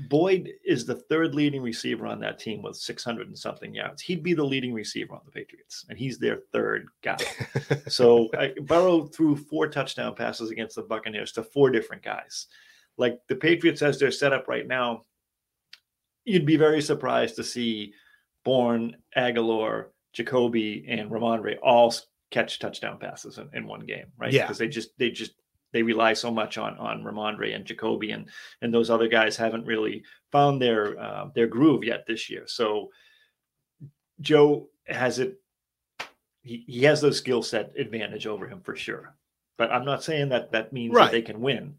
Boyd 0.08 0.50
is 0.64 0.84
the 0.84 0.96
third 0.96 1.34
leading 1.36 1.62
receiver 1.62 2.06
on 2.06 2.18
that 2.20 2.40
team 2.40 2.62
with 2.62 2.76
600 2.76 3.28
and 3.28 3.38
something 3.38 3.72
yards. 3.72 4.02
He'd 4.02 4.24
be 4.24 4.34
the 4.34 4.44
leading 4.44 4.74
receiver 4.74 5.14
on 5.14 5.20
the 5.24 5.30
Patriots, 5.30 5.86
and 5.88 5.96
he's 5.96 6.18
their 6.18 6.40
third 6.52 6.86
guy. 7.02 7.16
so 7.88 8.28
I, 8.36 8.52
Burrow 8.62 9.06
threw 9.06 9.36
four 9.36 9.68
touchdown 9.68 10.16
passes 10.16 10.50
against 10.50 10.74
the 10.74 10.82
Buccaneers 10.82 11.30
to 11.32 11.44
four 11.44 11.70
different 11.70 12.02
guys. 12.02 12.48
Like 12.96 13.18
the 13.28 13.36
Patriots, 13.36 13.82
as 13.82 13.98
they're 13.98 14.10
set 14.10 14.32
up 14.32 14.48
right 14.48 14.66
now, 14.66 15.02
you'd 16.24 16.46
be 16.46 16.56
very 16.56 16.82
surprised 16.82 17.36
to 17.36 17.44
see 17.44 17.92
Bourne, 18.44 18.96
Agholor, 19.16 19.86
Jakobi, 20.16 20.84
and 20.88 21.10
Rhamondre 21.10 21.56
all 21.62 21.94
catch 22.34 22.58
touchdown 22.58 22.98
passes 22.98 23.38
in, 23.38 23.48
in 23.54 23.66
one 23.74 23.84
game, 23.86 24.08
right? 24.18 24.32
Yeah. 24.32 24.42
Because 24.44 24.58
they 24.58 24.68
just 24.68 24.90
they 24.98 25.10
just 25.10 25.32
they 25.72 25.82
rely 25.82 26.12
so 26.14 26.30
much 26.30 26.58
on 26.58 26.76
on 26.78 27.02
Rhamondre 27.04 27.54
and 27.54 27.64
Jakobi 27.64 28.12
and 28.14 28.28
and 28.60 28.72
those 28.74 28.90
other 28.90 29.08
guys 29.08 29.36
haven't 29.36 29.66
really 29.72 30.02
found 30.32 30.60
their 30.60 30.98
uh, 31.06 31.24
their 31.36 31.46
groove 31.46 31.84
yet 31.84 32.04
this 32.06 32.28
year. 32.30 32.44
So 32.46 32.90
Joe 34.20 34.68
has 34.86 35.18
it. 35.18 35.40
He, 36.42 36.64
he 36.66 36.82
has 36.84 37.00
those 37.00 37.18
skill 37.18 37.42
set 37.42 37.72
advantage 37.78 38.26
over 38.26 38.46
him 38.46 38.60
for 38.60 38.76
sure. 38.76 39.16
But 39.56 39.72
I'm 39.72 39.84
not 39.86 40.04
saying 40.04 40.28
that 40.30 40.52
that 40.52 40.72
means 40.72 40.94
Right. 40.94 41.04
that 41.06 41.12
they 41.12 41.22
can 41.22 41.40
win, 41.40 41.76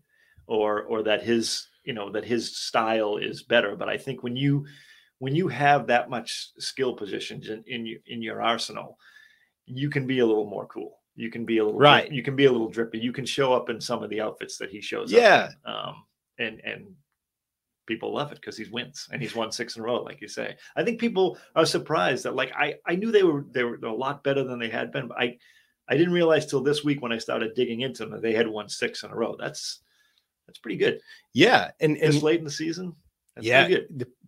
or 0.48 0.84
or 0.84 1.04
that 1.04 1.24
his 1.24 1.68
you 1.84 1.94
know 1.94 2.12
that 2.12 2.26
his 2.26 2.58
style 2.58 3.18
is 3.18 3.44
better. 3.44 3.76
But 3.76 3.90
I 3.90 3.98
think 3.98 4.24
when 4.24 4.36
you 4.36 4.66
when 5.20 5.36
you 5.36 5.48
have 5.50 5.88
that 5.88 6.10
much 6.10 6.50
skill 6.58 6.94
positions 6.96 7.50
in 7.50 7.64
in, 7.68 7.82
in 8.08 8.22
your 8.22 8.42
arsenal, 8.42 8.98
you 9.66 9.90
can 9.90 10.06
be 10.08 10.20
a 10.20 10.26
little 10.26 10.46
more 10.46 10.66
cool. 10.68 11.00
You 11.16 11.30
can 11.32 11.46
be 11.46 11.60
a 11.60 11.66
little 11.66 11.80
Right. 11.80 12.12
You 12.12 12.22
can 12.24 12.36
be 12.36 12.46
a 12.46 12.52
little 12.52 12.70
drippy. 12.70 13.00
You 13.00 13.12
can 13.14 13.26
show 13.26 13.54
up 13.54 13.70
in 13.70 13.80
some 13.80 14.04
of 14.04 14.10
the 14.10 14.22
outfits 14.22 14.58
that 14.58 14.70
he 14.70 14.82
shows 14.82 15.12
Yeah. 15.12 15.50
up. 15.50 15.52
in. 15.66 15.72
Um, 15.72 16.06
and 16.38 16.60
and 16.66 16.96
people 17.88 18.14
love 18.14 18.32
it 18.32 18.36
because 18.42 18.58
he 18.58 18.66
wins 18.72 19.08
and 19.12 19.22
he's 19.22 19.36
won 19.36 19.52
six 19.52 19.76
in 19.76 19.82
a 19.82 19.86
row, 19.86 20.02
like 20.02 20.20
you 20.20 20.28
say. 20.28 20.58
I 20.76 20.84
think 20.84 21.00
people 21.00 21.38
are 21.56 21.66
surprised 21.66 22.26
that 22.26 22.36
like 22.36 22.52
I 22.56 22.76
I 22.86 22.96
knew 22.96 23.12
they 23.12 23.24
were 23.24 23.46
they 23.52 23.64
were 23.64 23.76
a 23.84 23.94
lot 23.94 24.24
better 24.24 24.44
than 24.44 24.60
they 24.60 24.70
had 24.70 24.92
been, 24.92 25.08
but 25.08 25.20
I 25.20 25.38
I 25.88 25.96
didn't 25.96 26.14
realize 26.14 26.46
till 26.48 26.62
this 26.64 26.84
week 26.84 27.02
when 27.02 27.12
I 27.14 27.18
started 27.20 27.54
digging 27.56 27.82
into 27.82 28.04
them 28.04 28.12
that 28.14 28.22
they 28.22 28.34
had 28.34 28.48
won 28.48 28.68
six 28.68 29.04
in 29.04 29.12
a 29.12 29.16
row. 29.16 29.36
That's 29.40 29.80
that's 30.48 30.60
pretty 30.60 30.78
good. 30.78 31.00
Yeah, 31.34 31.72
and 31.80 31.96
and 31.98 32.14
This 32.14 32.24
late 32.24 32.40
in 32.40 32.46
the 32.46 32.52
season, 32.52 32.96
that's 33.36 33.46
yeah, 33.46 33.68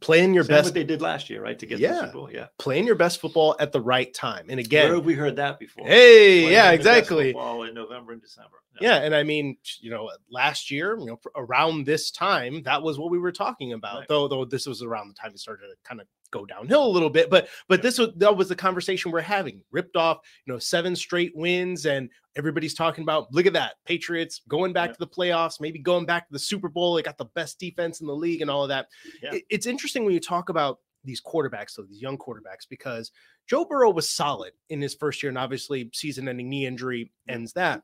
playing 0.02 0.34
your 0.34 0.44
Same 0.44 0.56
best 0.56 0.66
what 0.66 0.74
they 0.74 0.84
did 0.84 1.02
last 1.02 1.30
year, 1.30 1.42
right? 1.42 1.58
To 1.58 1.66
get 1.66 1.80
Yeah. 1.80 2.02
Super 2.02 2.12
Bowl. 2.14 2.30
Yeah. 2.32 2.48
playing 2.60 2.86
your 2.86 2.96
best 2.96 3.22
football 3.22 3.56
at 3.60 3.72
the 3.72 3.80
right 3.80 4.14
time. 4.14 4.48
And 4.50 4.60
again, 4.60 4.88
Where 4.88 4.96
have 4.96 5.06
we 5.06 5.14
heard 5.14 5.38
that 5.38 5.60
before? 5.60 5.88
hey, 5.88 6.42
Playing 6.42 6.52
yeah, 6.54 6.72
exactly. 6.72 7.32
football 7.32 7.64
in 7.64 7.74
November 7.74 8.12
and 8.12 8.22
December. 8.22 8.58
Yeah, 8.80 8.98
and 8.98 9.16
I 9.16 9.24
mean, 9.24 9.58
you 9.80 9.90
know, 9.90 10.12
last 10.30 10.70
year, 10.70 10.98
you 11.00 11.06
know, 11.08 11.20
around 11.36 11.86
this 11.86 12.12
time, 12.12 12.62
that 12.64 12.84
was 12.84 13.00
what 13.00 13.10
we 13.10 13.18
were 13.18 13.32
talking 13.32 13.74
about. 13.74 14.00
Right. 14.00 14.08
Though, 14.08 14.28
though 14.28 14.46
this 14.46 14.68
was 14.68 14.84
around 14.84 15.08
the 15.08 15.16
time 15.16 15.32
it 15.32 15.40
started 15.40 15.64
to 15.68 15.76
kind 15.84 16.00
of 16.00 16.08
go 16.32 16.46
downhill 16.46 16.86
a 16.86 16.90
little 16.90 17.10
bit. 17.10 17.30
But, 17.30 17.48
but 17.68 17.82
this 17.82 17.98
was 17.98 18.10
that 18.18 18.36
was 18.36 18.50
the 18.50 18.56
conversation 18.56 19.12
we're 19.12 19.22
having. 19.22 19.62
Ripped 19.72 19.96
off, 19.96 20.20
you 20.46 20.54
know, 20.54 20.60
seven 20.60 20.96
straight 20.96 21.32
wins, 21.36 21.86
and 21.86 22.10
everybody's 22.36 22.74
talking 22.74 23.04
about. 23.04 23.32
Look 23.34 23.46
at 23.46 23.54
that, 23.54 23.76
Patriots 23.86 24.42
going 24.48 24.74
back 24.74 24.90
Yeah. 24.90 24.94
to 24.94 25.00
the 25.00 25.08
playoffs, 25.08 25.60
maybe 25.60 25.80
going 25.80 26.06
back 26.06 26.28
to 26.28 26.34
the 26.34 26.40
Super 26.40 26.70
Bowl. 26.70 26.96
They 26.96 27.02
got 27.02 27.18
the 27.18 27.26
best 27.26 27.60
defense 27.60 28.02
in 28.02 28.08
the 28.08 28.16
league, 28.16 28.42
and 28.42 28.50
all 28.52 28.64
of 28.64 28.70
that. 28.70 28.88
Yeah. 29.22 29.36
It- 29.36 29.46
it's 29.50 29.66
interesting 29.66 30.06
when 30.06 30.14
you 30.14 30.20
talk 30.20 30.50
about 30.50 30.80
these 31.04 31.22
quarterbacks, 31.22 31.70
so 31.72 31.84
these 31.84 32.02
young 32.02 32.18
quarterbacks, 32.18 32.68
because 32.70 33.12
Joe 33.48 33.64
Burrow 33.64 33.92
was 33.92 34.10
solid 34.10 34.52
in 34.70 34.82
his 34.82 34.94
first 34.94 35.24
year, 35.24 35.30
and 35.30 35.38
obviously 35.38 35.90
season-ending 35.94 36.50
knee 36.50 36.66
injury 36.66 37.12
ends 37.30 37.54
that. 37.54 37.84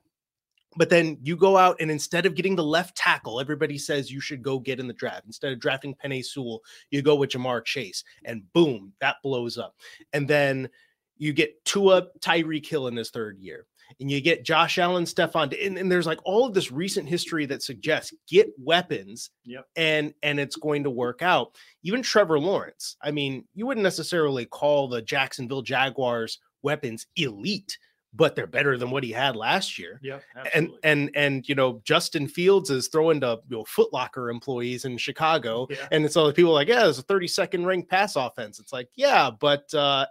But 0.75 0.89
then 0.89 1.17
you 1.21 1.35
go 1.35 1.57
out 1.57 1.77
and 1.79 1.91
instead 1.91 2.25
of 2.25 2.35
getting 2.35 2.55
the 2.55 2.63
left 2.63 2.95
tackle, 2.97 3.39
everybody 3.39 3.77
says 3.77 4.11
you 4.11 4.19
should 4.19 4.41
go 4.41 4.59
get 4.59 4.79
in 4.79 4.87
the 4.87 4.93
draft. 4.93 5.25
Instead 5.25 5.53
of 5.53 5.59
drafting 5.59 5.95
Penei 5.95 6.23
Sewell, 6.25 6.61
you 6.89 7.01
go 7.01 7.15
with 7.15 7.29
Ja'Marr 7.31 7.63
Chase, 7.63 8.03
and 8.25 8.51
boom, 8.53 8.93
that 8.99 9.17
blows 9.23 9.57
up. 9.57 9.75
And 10.13 10.27
then 10.27 10.69
you 11.17 11.31
get 11.33 11.63
Tua 11.65 12.07
Tyreek 12.19 12.65
Hill 12.65 12.87
in 12.87 12.95
his 12.95 13.11
third 13.11 13.37
year, 13.39 13.67
and 13.99 14.09
you 14.09 14.19
get 14.19 14.43
Josh 14.43 14.79
Allen, 14.79 15.03
Stefon, 15.05 15.55
and, 15.63 15.77
and 15.77 15.91
there's 15.91 16.07
like 16.07 16.19
all 16.25 16.47
of 16.47 16.53
this 16.55 16.71
recent 16.71 17.07
history 17.07 17.45
that 17.45 17.61
suggests 17.61 18.13
get 18.27 18.47
weapons, 18.57 19.29
Yep. 19.45 19.65
and 19.75 20.13
and 20.23 20.39
it's 20.39 20.55
going 20.55 20.83
to 20.83 20.89
work 20.89 21.21
out. 21.21 21.55
Even 21.83 22.01
Trevor 22.01 22.39
Lawrence, 22.39 22.97
I 23.01 23.11
mean, 23.11 23.45
you 23.53 23.67
wouldn't 23.67 23.83
necessarily 23.83 24.45
call 24.45 24.87
the 24.87 25.01
Jacksonville 25.03 25.61
Jaguars 25.61 26.39
weapons 26.63 27.05
elite, 27.15 27.77
but 28.15 28.35
they're 28.35 28.45
better 28.47 28.77
than 28.77 28.91
what 28.91 29.03
he 29.03 29.11
had 29.11 29.35
last 29.35 29.79
year 29.79 29.99
Yeah. 30.03 30.19
and 30.35 30.45
absolutely. 30.47 30.79
and 30.83 31.11
and 31.15 31.49
you 31.49 31.55
know 31.55 31.81
Justin 31.83 32.27
Fields 32.27 32.69
is 32.69 32.87
throwing 32.87 33.19
to 33.21 33.39
you 33.49 33.57
know 33.57 33.63
Foot 33.65 33.91
Locker 33.91 34.29
employees 34.29 34.85
in 34.85 34.97
Chicago, 34.97 35.67
Yeah. 35.69 35.87
and 35.91 36.05
it's 36.05 36.15
all 36.15 36.27
the 36.27 36.33
people 36.33 36.53
like, 36.53 36.67
yeah, 36.67 36.87
it's 36.87 36.99
a 36.99 37.03
32nd 37.03 37.65
ranked 37.65 37.89
pass 37.89 38.15
offense. 38.15 38.59
It's 38.59 38.71
like, 38.73 38.89
yeah, 38.95 39.29
but 39.31 39.73
uh 39.73 40.05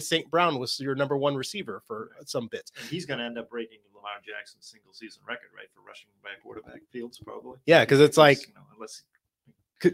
St. 0.00 0.30
Brown 0.30 0.58
was 0.58 0.78
your 0.80 0.94
number 0.94 1.16
one 1.16 1.34
receiver 1.36 1.82
for 1.86 2.10
some 2.26 2.48
bits. 2.48 2.72
And 2.80 2.88
he's 2.88 3.06
going 3.06 3.18
to 3.18 3.24
end 3.24 3.38
up 3.38 3.48
breaking 3.50 3.78
Lamar 3.94 4.10
Jackson's 4.26 4.66
single 4.66 4.92
season 4.92 5.22
record, 5.26 5.48
right, 5.56 5.66
for 5.74 5.80
rushing 5.86 6.08
by 6.22 6.30
quarterback 6.42 6.80
fields, 6.90 7.18
probably. 7.18 7.58
Yeah, 7.66 7.84
because 7.84 8.00
it's 8.00 8.16
like- 8.16 8.46
you 8.48 8.54
know, 8.54 8.60
unless, 8.74 9.02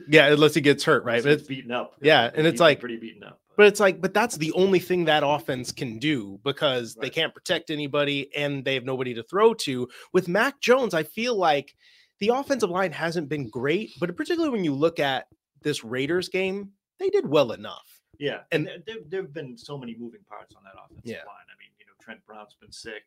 Yeah, 0.09 0.33
unless 0.33 0.55
he 0.55 0.61
gets 0.61 0.85
hurt, 0.85 1.05
right? 1.05 1.23
But 1.23 1.33
it's, 1.33 1.43
beaten 1.47 1.71
up. 1.71 1.95
yeah, 2.01 2.31
and 2.35 2.47
it's 2.47 2.61
like- 2.61 2.81
pretty 2.81 2.97
beaten 2.97 3.23
up. 3.25 3.41
but 3.57 3.67
it's 3.67 3.81
like, 3.81 4.01
but 4.01 4.15
that's 4.15 4.37
the 4.37 4.53
only 4.53 4.79
thing 4.79 5.05
that 5.07 5.23
offense 5.25 5.73
can 5.73 5.99
do 5.99 6.41
because 6.43 6.95
they 6.95 7.11
can't 7.11 7.35
protect 7.35 7.71
anybody 7.71 8.31
and 8.37 8.65
they 8.65 8.75
have 8.75 8.85
nobody 8.85 9.15
to 9.15 9.23
throw 9.23 9.55
to. 9.55 9.89
With 10.13 10.27
Mac 10.29 10.61
Jones, 10.61 10.95
I 10.95 11.03
feel 11.03 11.37
like 11.37 11.75
the 12.19 12.29
offensive 12.29 12.71
line 12.71 12.93
hasn't 12.93 13.29
been 13.29 13.49
great, 13.51 13.91
but 14.01 14.17
particularly 14.17 14.51
when 14.53 14.65
you 14.65 14.75
look 14.75 14.99
at 15.01 15.27
this 15.63 15.85
Raiders 15.85 16.29
game, 16.29 16.71
they 16.99 17.11
did 17.11 17.27
well 17.29 17.53
enough. 17.53 18.01
Yeah, 18.19 18.41
And- 18.53 18.69
and 18.69 18.83
there, 18.87 18.97
there 19.09 19.23
have 19.23 19.35
been 19.35 19.57
so 19.59 19.77
many 19.77 19.95
moving 19.99 20.21
parts 20.29 20.55
on 20.55 20.63
that 20.65 20.75
offensive 20.83 21.05
Yeah. 21.05 21.25
line. 21.27 21.47
I 21.49 21.57
mean, 21.59 21.71
you 21.79 21.87
know, 21.87 21.93
Trent 22.01 22.25
Brown's 22.27 22.55
been 22.61 22.73
sick. 22.73 23.03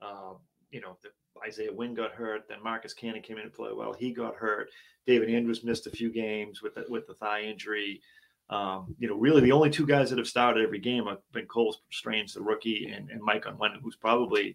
Um, 0.00 0.36
you 0.70 0.80
know, 0.80 0.96
the, 1.02 1.10
Isaiah 1.46 1.72
Wynn 1.72 1.94
got 1.94 2.12
hurt. 2.12 2.48
Then 2.48 2.62
Marcus 2.62 2.94
Cannon 2.94 3.22
came 3.22 3.36
in 3.36 3.44
and 3.44 3.52
played 3.52 3.76
well. 3.76 3.92
He 3.92 4.12
got 4.12 4.34
hurt. 4.34 4.68
David 5.06 5.30
Andrews 5.30 5.64
missed 5.64 5.86
a 5.86 5.90
few 5.90 6.10
games 6.10 6.62
with 6.62 6.74
the, 6.74 6.84
with 6.88 7.06
the 7.06 7.14
thigh 7.14 7.42
injury. 7.42 8.00
Um, 8.48 8.94
you 8.98 9.08
know, 9.08 9.16
really 9.16 9.40
the 9.40 9.52
only 9.52 9.70
two 9.70 9.86
guys 9.86 10.10
that 10.10 10.18
have 10.18 10.28
started 10.28 10.64
every 10.64 10.78
game 10.78 11.06
have 11.06 11.18
been 11.32 11.46
Cole 11.46 11.76
Strange, 11.90 12.32
the 12.32 12.40
rookie, 12.40 12.92
and, 12.94 13.10
and 13.10 13.20
Mike 13.20 13.44
Onwenu, 13.44 13.82
who's 13.82 13.96
probably 13.96 14.54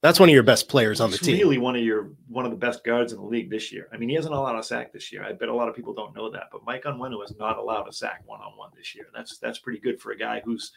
That's 0.00 0.20
one 0.20 0.28
of 0.28 0.32
your 0.32 0.44
best 0.44 0.68
players 0.68 1.00
on 1.00 1.10
the 1.10 1.18
team. 1.18 1.36
really 1.36 1.58
one 1.58 1.74
of 1.74 1.82
your 1.82 2.12
one 2.28 2.44
of 2.44 2.52
the 2.52 2.56
best 2.56 2.84
guards 2.84 3.12
in 3.12 3.18
the 3.18 3.24
league 3.24 3.50
this 3.50 3.72
year. 3.72 3.88
I 3.92 3.96
mean, 3.96 4.08
he 4.08 4.14
hasn't 4.14 4.34
allowed 4.34 4.58
a 4.58 4.62
sack 4.62 4.92
this 4.92 5.12
year. 5.12 5.24
I 5.24 5.32
bet 5.32 5.48
a 5.48 5.54
lot 5.54 5.68
of 5.68 5.74
people 5.74 5.92
don't 5.92 6.14
know 6.14 6.30
that, 6.30 6.50
but 6.52 6.64
Mike 6.64 6.84
Onwenu 6.84 7.20
has 7.20 7.36
not 7.36 7.58
allowed 7.58 7.88
a 7.88 7.92
sack 7.92 8.22
one 8.26 8.40
on 8.40 8.56
one 8.56 8.70
this 8.76 8.94
year. 8.94 9.06
That's 9.12 9.38
that's 9.38 9.58
pretty 9.58 9.80
good 9.80 10.00
for 10.00 10.12
a 10.12 10.16
guy 10.16 10.40
who's 10.44 10.70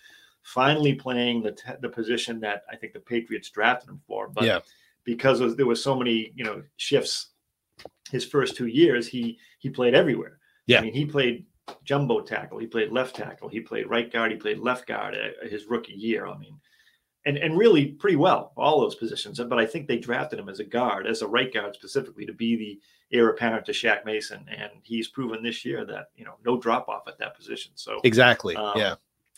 finally 0.47 0.95
playing 0.95 1.41
the 1.43 1.53
the 1.81 1.89
position 1.89 2.39
that 2.39 2.63
I 2.71 2.77
think 2.77 2.93
the 2.93 3.01
Patriots 3.01 3.49
drafted 3.49 3.89
him 3.89 3.99
for. 4.07 4.29
But 4.29 4.45
Yeah. 4.45 4.59
because 5.03 5.41
of, 5.41 5.57
there 5.57 5.65
was 5.65 5.83
so 5.83 5.93
many 5.93 6.31
you 6.35 6.45
know 6.45 6.63
shifts, 6.77 7.31
his 8.09 8.25
first 8.25 8.55
two 8.55 8.67
years 8.67 9.07
he 9.07 9.37
he 9.59 9.69
played 9.69 9.93
everywhere. 9.93 10.39
Yeah. 10.65 10.79
I 10.79 10.81
mean 10.83 10.93
he 10.93 11.05
played 11.05 11.45
jumbo 11.83 12.21
tackle, 12.21 12.59
he 12.59 12.67
played 12.67 12.93
left 12.93 13.17
tackle, 13.17 13.49
he 13.49 13.59
played 13.59 13.89
right 13.89 14.09
guard, 14.11 14.31
he 14.31 14.37
played 14.37 14.59
left 14.59 14.87
guard 14.87 15.15
uh, 15.15 15.47
his 15.47 15.65
rookie 15.65 15.91
year. 15.93 16.25
I 16.25 16.37
mean 16.37 16.57
and 17.25 17.37
and 17.37 17.57
really 17.57 17.87
pretty 17.87 18.15
well 18.15 18.53
all 18.55 18.79
those 18.79 18.95
positions. 18.95 19.37
But 19.39 19.59
I 19.59 19.65
think 19.65 19.85
they 19.85 19.97
drafted 19.97 20.39
him 20.39 20.47
as 20.47 20.61
a 20.61 20.63
guard, 20.63 21.07
as 21.07 21.21
a 21.23 21.27
right 21.27 21.53
guard 21.53 21.75
specifically, 21.75 22.25
to 22.25 22.33
be 22.33 22.55
the 22.55 22.79
heir 23.11 23.27
apparent 23.29 23.65
to 23.65 23.73
Shaq 23.73 24.05
Mason, 24.05 24.45
and 24.49 24.71
he's 24.83 25.09
proven 25.09 25.43
this 25.43 25.65
year 25.65 25.83
that 25.85 26.05
you 26.15 26.23
know 26.23 26.35
no 26.45 26.57
drop 26.57 26.87
off 26.87 27.05
at 27.09 27.19
that 27.19 27.35
position. 27.35 27.73
So 27.75 27.99
Exactly. 28.05 28.55
um, 28.55 28.77
yeah. 28.77 28.95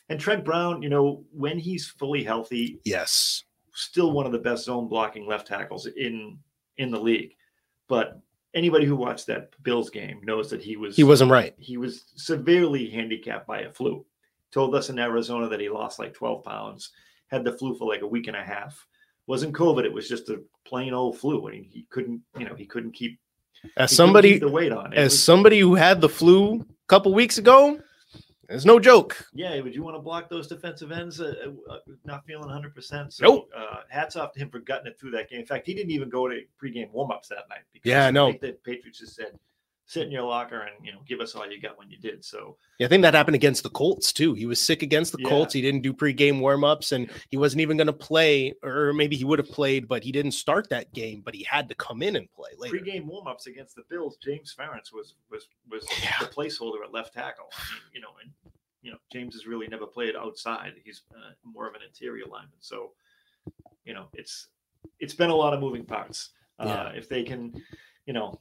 And 0.09 0.19
Trent 0.19 0.43
Brown, 0.43 0.81
you 0.81 0.89
know, 0.89 1.23
when 1.31 1.59
he's 1.59 1.87
fully 1.87 2.23
healthy, 2.23 2.79
Yes. 2.85 3.43
still 3.73 4.11
one 4.11 4.25
of 4.25 4.31
the 4.31 4.39
best 4.39 4.65
zone 4.65 4.87
blocking 4.87 5.25
left 5.27 5.47
tackles 5.47 5.85
in 5.85 6.39
in 6.77 6.91
the 6.91 6.99
league. 6.99 7.35
But 7.87 8.19
anybody 8.53 8.85
who 8.85 8.95
watched 8.95 9.27
that 9.27 9.51
Bills 9.63 9.89
game 9.89 10.21
knows 10.23 10.49
that 10.49 10.61
he 10.61 10.75
was 10.77 10.95
He 10.95 11.03
wasn't 11.03 11.31
right. 11.31 11.53
he 11.57 11.77
was 11.77 12.05
severely 12.15 12.89
handicapped 12.89 13.45
by 13.47 13.61
a 13.61 13.71
flu. 13.71 14.05
Told 14.51 14.73
us 14.75 14.89
in 14.89 14.97
Arizona 14.97 15.47
that 15.49 15.59
he 15.59 15.69
lost 15.69 15.99
like 15.99 16.13
12 16.13 16.43
pounds, 16.43 16.91
had 17.27 17.43
the 17.43 17.51
flu 17.57 17.75
for 17.77 17.87
like 17.87 18.01
a 18.01 18.07
week 18.07 18.27
and 18.27 18.35
a 18.37 18.41
half. 18.43 18.85
Wasn't 19.27 19.53
COVID, 19.53 19.85
it 19.85 19.93
was 19.93 20.09
just 20.09 20.29
a 20.29 20.41
plain 20.65 20.91
old 20.93 21.17
flu. 21.19 21.45
And 21.47 21.55
he, 21.55 21.69
he 21.71 21.85
couldn't, 21.91 22.21
you 22.37 22.45
know, 22.45 22.55
he 22.55 22.65
couldn't 22.65 22.93
keep, 22.93 23.19
As 23.77 23.95
somebody 23.95 24.31
keep 24.33 24.41
the 24.41 24.47
weight 24.49 24.71
on. 24.71 24.91
It 24.93 24.97
as 24.97 25.11
was- 25.11 25.23
somebody 25.23 25.59
who 25.59 25.75
had 25.75 26.01
the 26.01 26.09
flu 26.09 26.61
a 26.61 26.65
couple 26.87 27.13
weeks 27.13 27.37
ago, 27.37 27.79
it's 28.49 28.65
no 28.65 28.79
joke. 28.79 29.27
yeah, 29.33 29.59
would 29.61 29.73
you 29.75 29.83
want 29.83 29.95
to 29.95 30.01
block 30.01 30.29
those 30.29 30.47
defensive 30.47 30.91
ends 30.91 31.21
uh, 31.21 31.33
uh, 31.69 31.77
not 32.05 32.25
feeling 32.25 32.49
100%? 32.49 33.13
So 33.13 33.23
Nope. 33.23 33.49
uh, 33.55 33.77
hats 33.89 34.15
off 34.15 34.31
to 34.33 34.39
him 34.39 34.49
for 34.49 34.59
gutting 34.59 34.87
it 34.87 34.99
through 34.99 35.11
that 35.11 35.29
game. 35.29 35.39
In 35.39 35.45
fact, 35.45 35.65
he 35.67 35.73
didn't 35.73 35.91
even 35.91 36.09
go 36.09 36.27
to 36.27 36.41
pregame 36.61 36.91
warmups 36.93 37.27
that 37.29 37.47
night. 37.49 37.61
Because 37.71 37.89
Yeah, 37.89 38.07
I 38.07 38.11
know. 38.11 38.31
the 38.33 38.53
Patriots 38.63 38.99
just 38.99 39.15
said, 39.15 39.37
sit 39.89 40.03
in 40.05 40.11
your 40.11 40.21
locker 40.21 40.59
and, 40.61 40.85
you 40.85 40.91
know, 40.91 40.99
give 41.07 41.19
us 41.19 41.33
all 41.33 41.49
you 41.51 41.59
got 41.59 41.75
when 41.79 41.89
you 41.89 41.97
did. 41.97 42.23
So, 42.23 42.57
Yeah, 42.77 42.85
I 42.85 42.89
think 42.89 43.01
that 43.01 43.15
happened 43.15 43.33
against 43.33 43.63
the 43.63 43.71
Colts 43.71 44.13
too. 44.13 44.35
He 44.35 44.45
was 44.45 44.61
sick 44.61 44.83
against 44.83 45.13
the 45.13 45.17
Yeah. 45.19 45.29
Colts. 45.29 45.51
He 45.51 45.61
didn't 45.63 45.81
do 45.81 45.93
pregame 45.93 46.39
warmups, 46.39 46.91
and 46.91 47.09
he 47.31 47.37
wasn't 47.37 47.61
even 47.61 47.75
going 47.75 47.87
to 47.87 47.93
play, 47.93 48.53
or 48.61 48.93
maybe 48.93 49.15
he 49.15 49.25
would 49.25 49.39
have 49.39 49.49
played, 49.49 49.87
but 49.87 50.03
he 50.03 50.11
didn't 50.11 50.33
start 50.33 50.69
that 50.69 50.93
game. 50.93 51.21
But 51.25 51.33
he 51.33 51.43
had 51.43 51.67
to 51.69 51.75
come 51.75 52.03
in 52.03 52.15
and 52.17 52.31
play 52.31 52.51
later. 52.59 52.77
Pre-game 52.77 53.07
warm-ups 53.07 53.47
against 53.47 53.75
the 53.75 53.81
Bills, 53.89 54.17
James 54.23 54.53
Ferentz 54.55 54.93
was 54.93 55.15
was 55.31 55.47
was 55.67 55.83
Yeah. 56.03 56.13
the 56.19 56.27
placeholder 56.27 56.83
at 56.83 56.93
left 56.93 57.15
tackle. 57.15 57.49
I 57.51 57.73
mean, 57.73 57.81
you 57.95 58.01
know, 58.01 58.09
and 58.21 58.31
you 58.83 58.91
know 58.91 58.99
James 59.11 59.33
has 59.33 59.47
really 59.47 59.67
never 59.67 59.87
played 59.87 60.15
outside. 60.15 60.73
He's 60.85 61.01
uh, 61.15 61.31
more 61.43 61.67
of 61.67 61.73
an 61.73 61.81
interior 61.81 62.25
lineman. 62.25 62.59
So, 62.59 62.91
you 63.85 63.95
know, 63.95 64.07
it's 64.13 64.49
it's 64.99 65.15
been 65.15 65.31
a 65.31 65.35
lot 65.35 65.55
of 65.55 65.59
moving 65.59 65.83
parts. 65.83 66.29
Uh, 66.59 66.65
Yeah. 66.67 66.89
If 66.99 67.09
they 67.09 67.23
can, 67.23 67.59
you 68.05 68.13
know, 68.13 68.39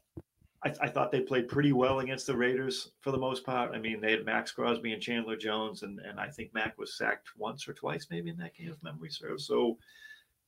I, 0.65 0.73
I 0.81 0.89
thought 0.89 1.13
they 1.13 1.21
played 1.21 1.47
pretty 1.49 1.73
well 1.73 2.01
against 2.01 2.27
the 2.27 2.37
Raiders 2.37 2.91
for 3.01 3.13
the 3.13 3.19
most 3.19 3.45
part. 3.45 3.73
I 3.75 3.79
mean, 3.79 4.01
they 4.01 4.11
had 4.11 4.25
Maxx 4.25 4.51
Crosby 4.51 4.93
and 4.93 5.01
Chandler 5.03 5.37
Jones, 5.37 5.83
and 5.85 6.01
and 6.01 6.19
I 6.19 6.29
think 6.29 6.53
Mac 6.53 6.77
was 6.79 6.97
sacked 6.97 7.29
once 7.37 7.69
or 7.69 7.75
twice 7.75 8.09
maybe 8.11 8.31
in 8.31 8.37
that 8.39 8.55
game, 8.57 8.71
if 8.71 8.83
memory 8.83 9.11
serves. 9.11 9.47
So 9.47 9.79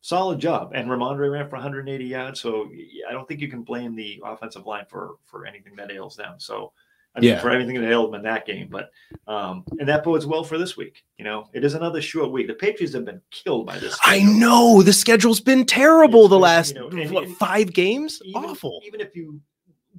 solid 0.00 0.38
job. 0.40 0.72
And 0.74 0.88
Rhamondre 0.88 1.30
ran 1.30 1.48
for 1.48 1.56
180 1.56 2.04
yards. 2.04 2.40
So 2.40 2.70
I 3.08 3.12
don't 3.12 3.28
think 3.28 3.40
you 3.40 3.48
can 3.48 3.62
blame 3.62 3.94
the 3.94 4.20
offensive 4.24 4.66
line 4.66 4.86
for 4.88 5.16
for 5.26 5.46
anything 5.46 5.76
that 5.76 5.90
ails 5.92 6.16
them. 6.16 6.34
So 6.38 6.72
I 7.14 7.20
mean, 7.20 7.30
Yeah. 7.30 7.40
for 7.40 7.50
everything 7.50 7.74
that 7.80 7.90
ailed 7.90 8.08
them 8.12 8.14
in 8.14 8.22
that 8.22 8.46
game, 8.46 8.68
but 8.70 8.90
um, 9.26 9.64
and 9.80 9.88
that 9.88 10.04
bodes 10.04 10.26
well 10.26 10.44
for 10.44 10.58
this 10.58 10.76
week. 10.76 11.04
You 11.18 11.24
know, 11.24 11.48
it 11.52 11.64
is 11.64 11.74
another 11.74 12.00
short 12.00 12.30
week. 12.30 12.46
The 12.46 12.54
Patriots 12.54 12.94
have 12.94 13.04
been 13.04 13.20
killed 13.30 13.66
by 13.66 13.78
this. 13.78 13.98
I 14.02 14.22
know 14.22 14.80
the 14.82 14.92
schedule's 14.92 15.40
been 15.40 15.66
terrible 15.66 16.20
It's 16.22 16.30
the 16.30 16.36
been, 16.36 16.42
last 16.42 16.74
you 16.74 16.80
know, 16.80 16.88
and- 16.88 17.10
what, 17.10 17.24
and 17.24 17.36
five 17.36 17.72
games. 17.72 18.20
Even, 18.24 18.44
Awful. 18.44 18.80
Even 18.86 19.00
if 19.00 19.14
you 19.16 19.40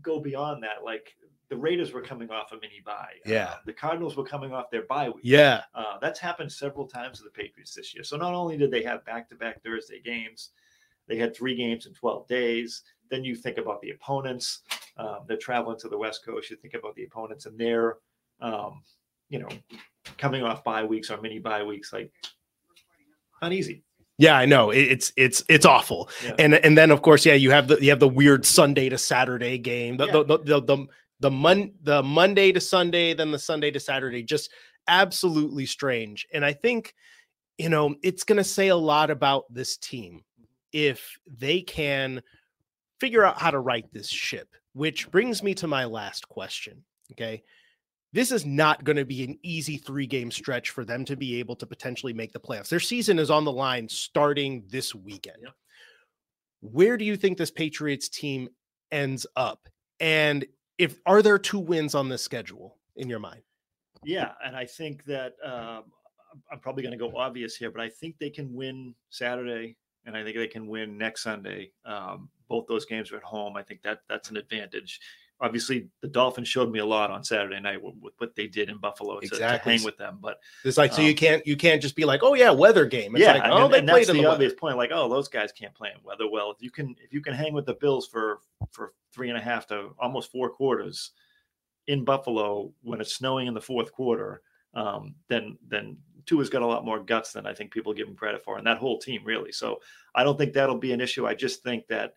go 0.02 0.20
beyond 0.20 0.64
that, 0.64 0.84
like 0.84 1.16
the 1.50 1.58
Raiders 1.58 1.92
were 1.92 2.02
coming 2.02 2.30
off 2.30 2.52
a 2.54 2.56
mini 2.56 2.82
bye. 2.86 3.16
Yeah. 3.26 3.50
Uh, 3.50 3.56
the 3.66 3.74
Cardinals 3.74 4.16
were 4.16 4.24
coming 4.24 4.54
off 4.54 4.70
their 4.72 4.84
bye 4.84 5.10
week. 5.10 5.24
Yeah, 5.24 5.64
Uh, 5.76 5.98
that's 6.00 6.20
happened 6.20 6.52
several 6.52 6.88
times 6.88 7.18
to 7.18 7.24
the 7.26 7.30
Patriots 7.30 7.74
this 7.74 7.94
year. 7.94 8.04
So 8.04 8.16
not 8.16 8.34
only 8.34 8.58
did 8.58 8.72
they 8.72 8.84
have 8.84 9.04
back-to-back 9.06 9.62
Thursday 9.62 10.02
games, 10.02 10.52
they 11.08 11.18
had 11.18 11.36
three 11.36 11.56
games 11.56 11.88
in 11.88 11.94
12 11.94 12.28
days. 12.28 12.84
Then 13.10 13.26
you 13.26 13.36
think 13.36 13.58
about 13.58 13.82
the 13.82 13.90
opponents. 13.92 14.62
Um, 14.96 15.20
they're 15.28 15.36
traveling 15.36 15.78
to 15.80 15.90
the 15.90 15.98
West 15.98 16.24
Coast. 16.24 16.50
You 16.50 16.56
think 16.56 16.74
about 16.74 16.96
the 16.96 17.04
opponents 17.04 17.46
and 17.46 17.58
they're, 17.60 17.98
um, 18.40 18.82
you 19.28 19.40
know, 19.40 19.50
coming 20.18 20.44
off 20.44 20.64
bye 20.64 20.86
weeks 20.86 21.10
or 21.10 21.20
mini 21.20 21.40
bye 21.40 21.64
weeks. 21.64 21.92
Like, 21.92 22.14
not 23.42 23.52
easy. 23.52 23.84
Yeah, 24.22 24.38
I 24.38 24.46
know. 24.46 24.70
It's 24.70 25.12
it's 25.18 25.44
it's 25.50 25.66
awful. 25.66 26.08
Yeah. 26.24 26.36
And 26.38 26.54
and 26.54 26.78
then 26.78 26.92
of 26.92 27.02
course, 27.02 27.26
yeah, 27.26 27.34
you 27.34 27.50
have 27.50 27.68
the 27.68 27.80
you 27.82 27.90
have 27.90 28.00
the 28.00 28.08
weird 28.08 28.46
Sunday 28.46 28.88
to 28.88 28.98
Saturday 29.00 29.58
game. 29.58 29.98
The 29.98 30.06
Yeah. 30.06 30.12
the, 30.12 30.24
the 30.24 30.38
the 30.38 30.62
the 30.62 30.88
the 31.22 31.32
mon 31.32 31.72
the 31.82 32.04
Monday 32.04 32.52
to 32.52 32.62
Sunday, 32.62 33.16
then 33.16 33.32
the 33.32 33.40
Sunday 33.40 33.72
to 33.72 33.80
Saturday, 33.80 34.22
just 34.22 34.52
absolutely 34.88 35.66
strange. 35.66 36.28
And 36.32 36.46
I 36.46 36.54
think, 36.54 36.94
you 37.58 37.70
know, 37.70 37.96
it's 38.04 38.24
gonna 38.24 38.44
say 38.44 38.68
a 38.68 38.76
lot 38.76 39.10
about 39.10 39.52
this 39.52 39.76
team 39.78 40.24
if 40.72 41.18
they 41.26 41.62
can 41.62 42.22
figure 43.00 43.26
out 43.26 43.42
how 43.42 43.50
to 43.50 43.60
right 43.60 43.92
this 43.92 44.08
ship, 44.08 44.50
which 44.74 45.10
brings 45.10 45.42
me 45.42 45.56
to 45.56 45.68
my 45.68 45.86
last 45.86 46.28
question. 46.28 46.84
Okay. 47.14 47.42
This 48.14 48.32
is 48.32 48.46
not 48.46 48.84
going 48.84 48.98
to 48.98 49.06
be 49.06 49.24
an 49.24 49.38
easy 49.42 49.78
three 49.78 50.06
game 50.06 50.32
stretch 50.32 50.72
for 50.72 50.84
them 50.84 51.06
to 51.06 51.16
be 51.16 51.40
able 51.40 51.56
to 51.56 51.66
potentially 51.66 52.14
make 52.14 52.34
the 52.34 52.40
playoffs. 52.40 52.70
Their 52.70 52.80
season 52.80 53.20
is 53.20 53.32
on 53.32 53.46
the 53.46 53.52
line 53.52 53.88
starting 53.88 54.64
this 54.68 54.94
weekend. 54.94 55.38
Yep. 55.44 55.54
Where 56.62 56.98
do 56.98 57.06
you 57.06 57.16
think 57.16 57.38
this 57.38 57.52
Patriots 57.52 58.10
team 58.10 58.50
ends 58.92 59.26
up? 59.36 59.68
And 60.00 60.46
if 60.78 61.00
are 61.06 61.22
there 61.22 61.40
two 61.40 61.60
wins 61.60 61.96
on 61.96 62.10
this 62.10 62.22
schedule 62.22 62.78
in 62.98 63.08
your 63.08 63.20
mind? 63.20 63.42
Yeah, 64.04 64.32
and 64.44 64.56
I 64.56 64.66
think 64.66 65.06
that 65.06 65.34
um, 65.44 65.84
I'm- 66.52 66.60
probably 66.62 66.84
going 66.84 66.98
to 66.98 66.98
go 66.98 67.16
obvious 67.16 67.56
here, 67.56 67.72
but 67.72 67.82
I 67.82 67.90
think 67.90 68.18
they 68.20 68.30
can 68.30 68.54
win 68.54 68.96
Saturday, 69.10 69.78
and 70.06 70.18
I 70.18 70.24
think 70.24 70.38
they 70.38 70.48
can 70.48 70.68
win 70.68 70.98
next 70.98 71.24
Sunday. 71.24 71.72
Um, 71.86 72.30
both 72.50 72.66
those 72.68 72.86
games 72.86 73.12
are 73.12 73.18
at 73.18 73.24
home. 73.24 73.56
I 73.56 73.64
think 73.64 73.82
that 73.84 74.00
that's 74.10 74.30
an 74.32 74.38
advantage. 74.38 75.00
Obviously, 75.44 75.88
the 76.02 76.08
Dolphins 76.08 76.48
showed 76.48 76.72
me 76.72 76.78
a 76.78 76.86
lot 76.86 77.10
on 77.10 77.24
Saturday 77.24 77.60
night 77.60 77.82
with, 77.82 77.96
with 78.00 78.14
what 78.20 78.36
they 78.36 78.46
did 78.46 78.70
in 78.70 78.78
Buffalo 78.78 79.20
to, 79.20 79.28
to 79.28 79.34
Exactly. 79.34 79.76
hang 79.76 79.84
with 79.84 79.98
them. 79.98 80.20
But 80.22 80.38
It's 80.64 80.78
like 80.78 80.94
so 80.94 81.02
you 81.02 81.10
Um, 81.10 81.16
can't 81.16 81.48
you 81.48 81.58
can't 81.58 81.82
just 81.82 81.96
be 81.96 82.06
like, 82.06 82.22
oh 82.22 82.36
yeah, 82.36 82.52
weather 82.52 82.86
game. 82.86 83.16
It's 83.16 83.24
yeah, 83.24 83.34
like, 83.34 83.44
and, 83.46 83.52
oh, 83.54 83.68
they 83.68 83.80
and 83.80 83.88
played 83.88 84.02
that's 84.02 84.10
in 84.12 84.18
the, 84.18 84.24
the 84.24 84.30
obvious 84.30 84.54
point. 84.54 84.78
Like, 84.78 84.92
oh, 84.94 85.10
those 85.10 85.28
guys 85.28 85.52
can't 85.52 85.74
play 85.74 85.90
in 85.96 86.04
weather. 86.04 86.30
Well, 86.30 86.52
if 86.52 86.62
you 86.62 86.70
can, 86.70 86.96
if 87.04 87.12
you 87.12 87.22
can 87.22 87.34
hang 87.34 87.54
with 87.54 87.66
the 87.66 87.74
Bills 87.74 88.08
for 88.08 88.40
for 88.72 88.94
three 89.12 89.30
and 89.30 89.38
a 89.38 89.42
half 89.42 89.66
to 89.68 89.90
almost 90.00 90.32
four 90.32 90.50
quarters 90.52 91.12
in 91.88 92.06
Buffalo 92.06 92.72
when 92.84 93.02
it's 93.02 93.16
snowing 93.16 93.48
in 93.48 93.56
the 93.56 93.60
fourth 93.62 93.92
quarter, 93.92 94.44
um, 94.76 95.16
then 95.28 95.58
then 95.68 95.98
Tua's 96.28 96.52
got 96.52 96.62
a 96.62 96.68
lot 96.68 96.86
more 96.86 97.00
guts 97.00 97.34
than 97.34 97.48
I 97.48 97.54
think 97.56 97.72
people 97.72 97.94
give 97.96 98.08
him 98.08 98.16
credit 98.16 98.44
for, 98.44 98.60
and 98.60 98.68
that 98.68 98.78
whole 98.78 99.00
team 99.00 99.24
really. 99.26 99.52
So 99.52 99.80
I 100.14 100.24
don't 100.24 100.38
think 100.38 100.54
that'll 100.54 100.78
be 100.78 100.94
an 100.94 101.02
issue. 101.02 101.26
I 101.26 101.34
just 101.34 101.64
think 101.64 101.88
that. 101.88 102.14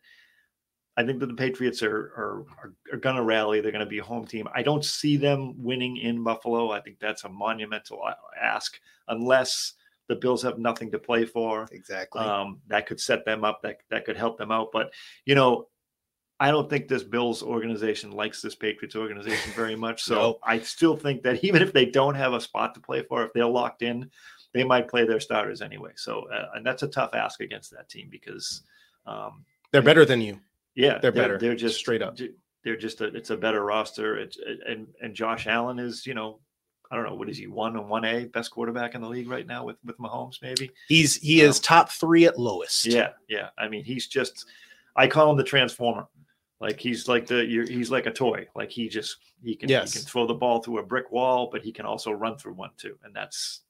I 0.97 1.05
think 1.05 1.19
that 1.21 1.27
the 1.27 1.35
Patriots 1.35 1.83
are 1.83 2.13
are 2.17 2.45
are, 2.63 2.73
are 2.93 2.99
going 2.99 3.17
to 3.17 3.23
rally. 3.23 3.61
They're 3.61 3.73
going 3.73 3.85
to 3.85 3.91
be 3.91 3.99
a 3.99 4.05
home 4.05 4.27
team. 4.27 4.49
I 4.55 4.63
don't 4.63 4.85
see 4.85 5.17
them 5.17 5.55
winning 5.63 5.97
in 5.97 6.23
Buffalo. 6.23 6.71
I 6.71 6.81
think 6.81 6.99
that's 7.01 7.25
a 7.25 7.29
monumental 7.29 8.01
ask, 8.41 8.79
unless 9.09 9.75
the 10.09 10.17
Bills 10.17 10.43
have 10.43 10.59
nothing 10.59 10.91
to 10.93 10.99
play 10.99 11.25
for. 11.25 11.67
Exactly. 11.73 12.21
Um, 12.21 12.61
that 12.69 12.87
could 12.87 13.01
set 13.01 13.25
them 13.25 13.45
up. 13.45 13.63
That 13.63 13.79
that 13.91 14.05
could 14.05 14.17
help 14.17 14.39
them 14.39 14.53
out. 14.53 14.69
But 14.73 14.93
you 15.25 15.35
know, 15.35 15.69
I 16.39 16.51
don't 16.51 16.71
think 16.71 16.87
this 16.87 17.03
Bills 17.03 17.43
organization 17.43 18.13
likes 18.13 18.41
this 18.41 18.55
Patriots 18.55 18.95
organization 18.97 19.53
very 19.57 19.77
much. 19.77 20.03
So 20.03 20.15
No. 20.15 20.39
I 20.45 20.61
still 20.61 20.97
think 20.97 21.23
that 21.23 21.43
even 21.43 21.61
if 21.63 21.73
they 21.73 21.87
don't 21.87 22.15
have 22.15 22.35
a 22.35 22.41
spot 22.41 22.75
to 22.75 22.81
play 22.81 23.03
for, 23.03 23.25
if 23.25 23.33
they're 23.33 23.47
locked 23.47 23.83
in, 23.83 24.11
they 24.53 24.63
might 24.63 24.87
play 24.87 25.05
their 25.05 25.21
starters 25.21 25.61
anyway. 25.61 25.93
So 25.97 26.29
uh, 26.31 26.51
and 26.55 26.65
that's 26.65 26.85
a 26.85 26.89
tough 26.89 27.15
ask 27.15 27.41
against 27.41 27.73
that 27.73 27.89
team 27.89 28.09
because. 28.11 28.63
Um, 29.07 29.45
They're 29.73 29.83
better 29.83 30.05
than 30.05 30.23
you. 30.23 30.39
Yeah, 30.75 30.99
They're 30.99 31.13
better, 31.13 31.39
They're 31.39 31.55
just 31.55 31.79
straight 31.79 32.03
up. 32.03 32.19
They're 32.65 32.77
just 32.77 33.01
a. 33.01 33.07
It's 33.15 33.31
a 33.31 33.37
better 33.37 33.65
roster. 33.65 34.17
It's 34.17 34.39
and 34.67 34.87
and 35.03 35.15
Josh 35.15 35.47
Allen 35.47 35.79
is 35.79 36.07
you 36.07 36.15
know, 36.15 36.41
I 36.91 36.97
don't 36.97 37.05
know 37.05 37.15
what 37.15 37.29
is 37.29 37.37
he 37.37 37.47
one 37.47 37.77
and 37.77 37.89
one 37.89 38.05
A 38.05 38.25
best 38.25 38.51
quarterback 38.51 38.95
in 38.95 39.03
the 39.03 39.09
league 39.09 39.29
right 39.29 39.47
now 39.47 39.65
with 39.65 39.77
with 39.85 39.99
Mahomes 39.99 40.41
maybe. 40.41 40.71
He's 40.89 41.17
he 41.17 41.41
is 41.43 41.59
Um, 41.59 41.63
top 41.63 41.91
three 41.91 42.25
at 42.25 42.39
lowest. 42.39 42.87
Yeah, 42.87 43.11
yeah. 43.29 43.51
I 43.59 43.69
mean 43.69 43.85
he's 43.85 44.07
just. 44.07 44.47
I 44.97 45.09
call 45.09 45.31
him 45.31 45.37
the 45.37 45.45
transformer. 45.45 46.07
Like 46.61 46.81
he's 46.81 47.09
like 47.09 47.27
the 47.27 47.45
you're, 47.45 47.67
he's 47.67 47.91
like 47.91 48.07
a 48.07 48.13
toy. 48.13 48.47
Like 48.55 48.71
he 48.71 48.89
just 48.89 49.19
he 49.43 49.55
can 49.57 49.69
Yes. 49.69 49.93
he 49.93 49.99
can 49.99 50.07
throw 50.07 50.27
the 50.27 50.35
ball 50.35 50.63
through 50.63 50.79
a 50.79 50.83
brick 50.83 51.11
wall, 51.13 51.51
but 51.53 51.63
he 51.63 51.73
can 51.73 51.85
also 51.85 52.13
run 52.13 52.39
through 52.39 52.55
one 52.55 52.71
too. 52.79 52.97
And 53.05 53.15
that's 53.15 53.61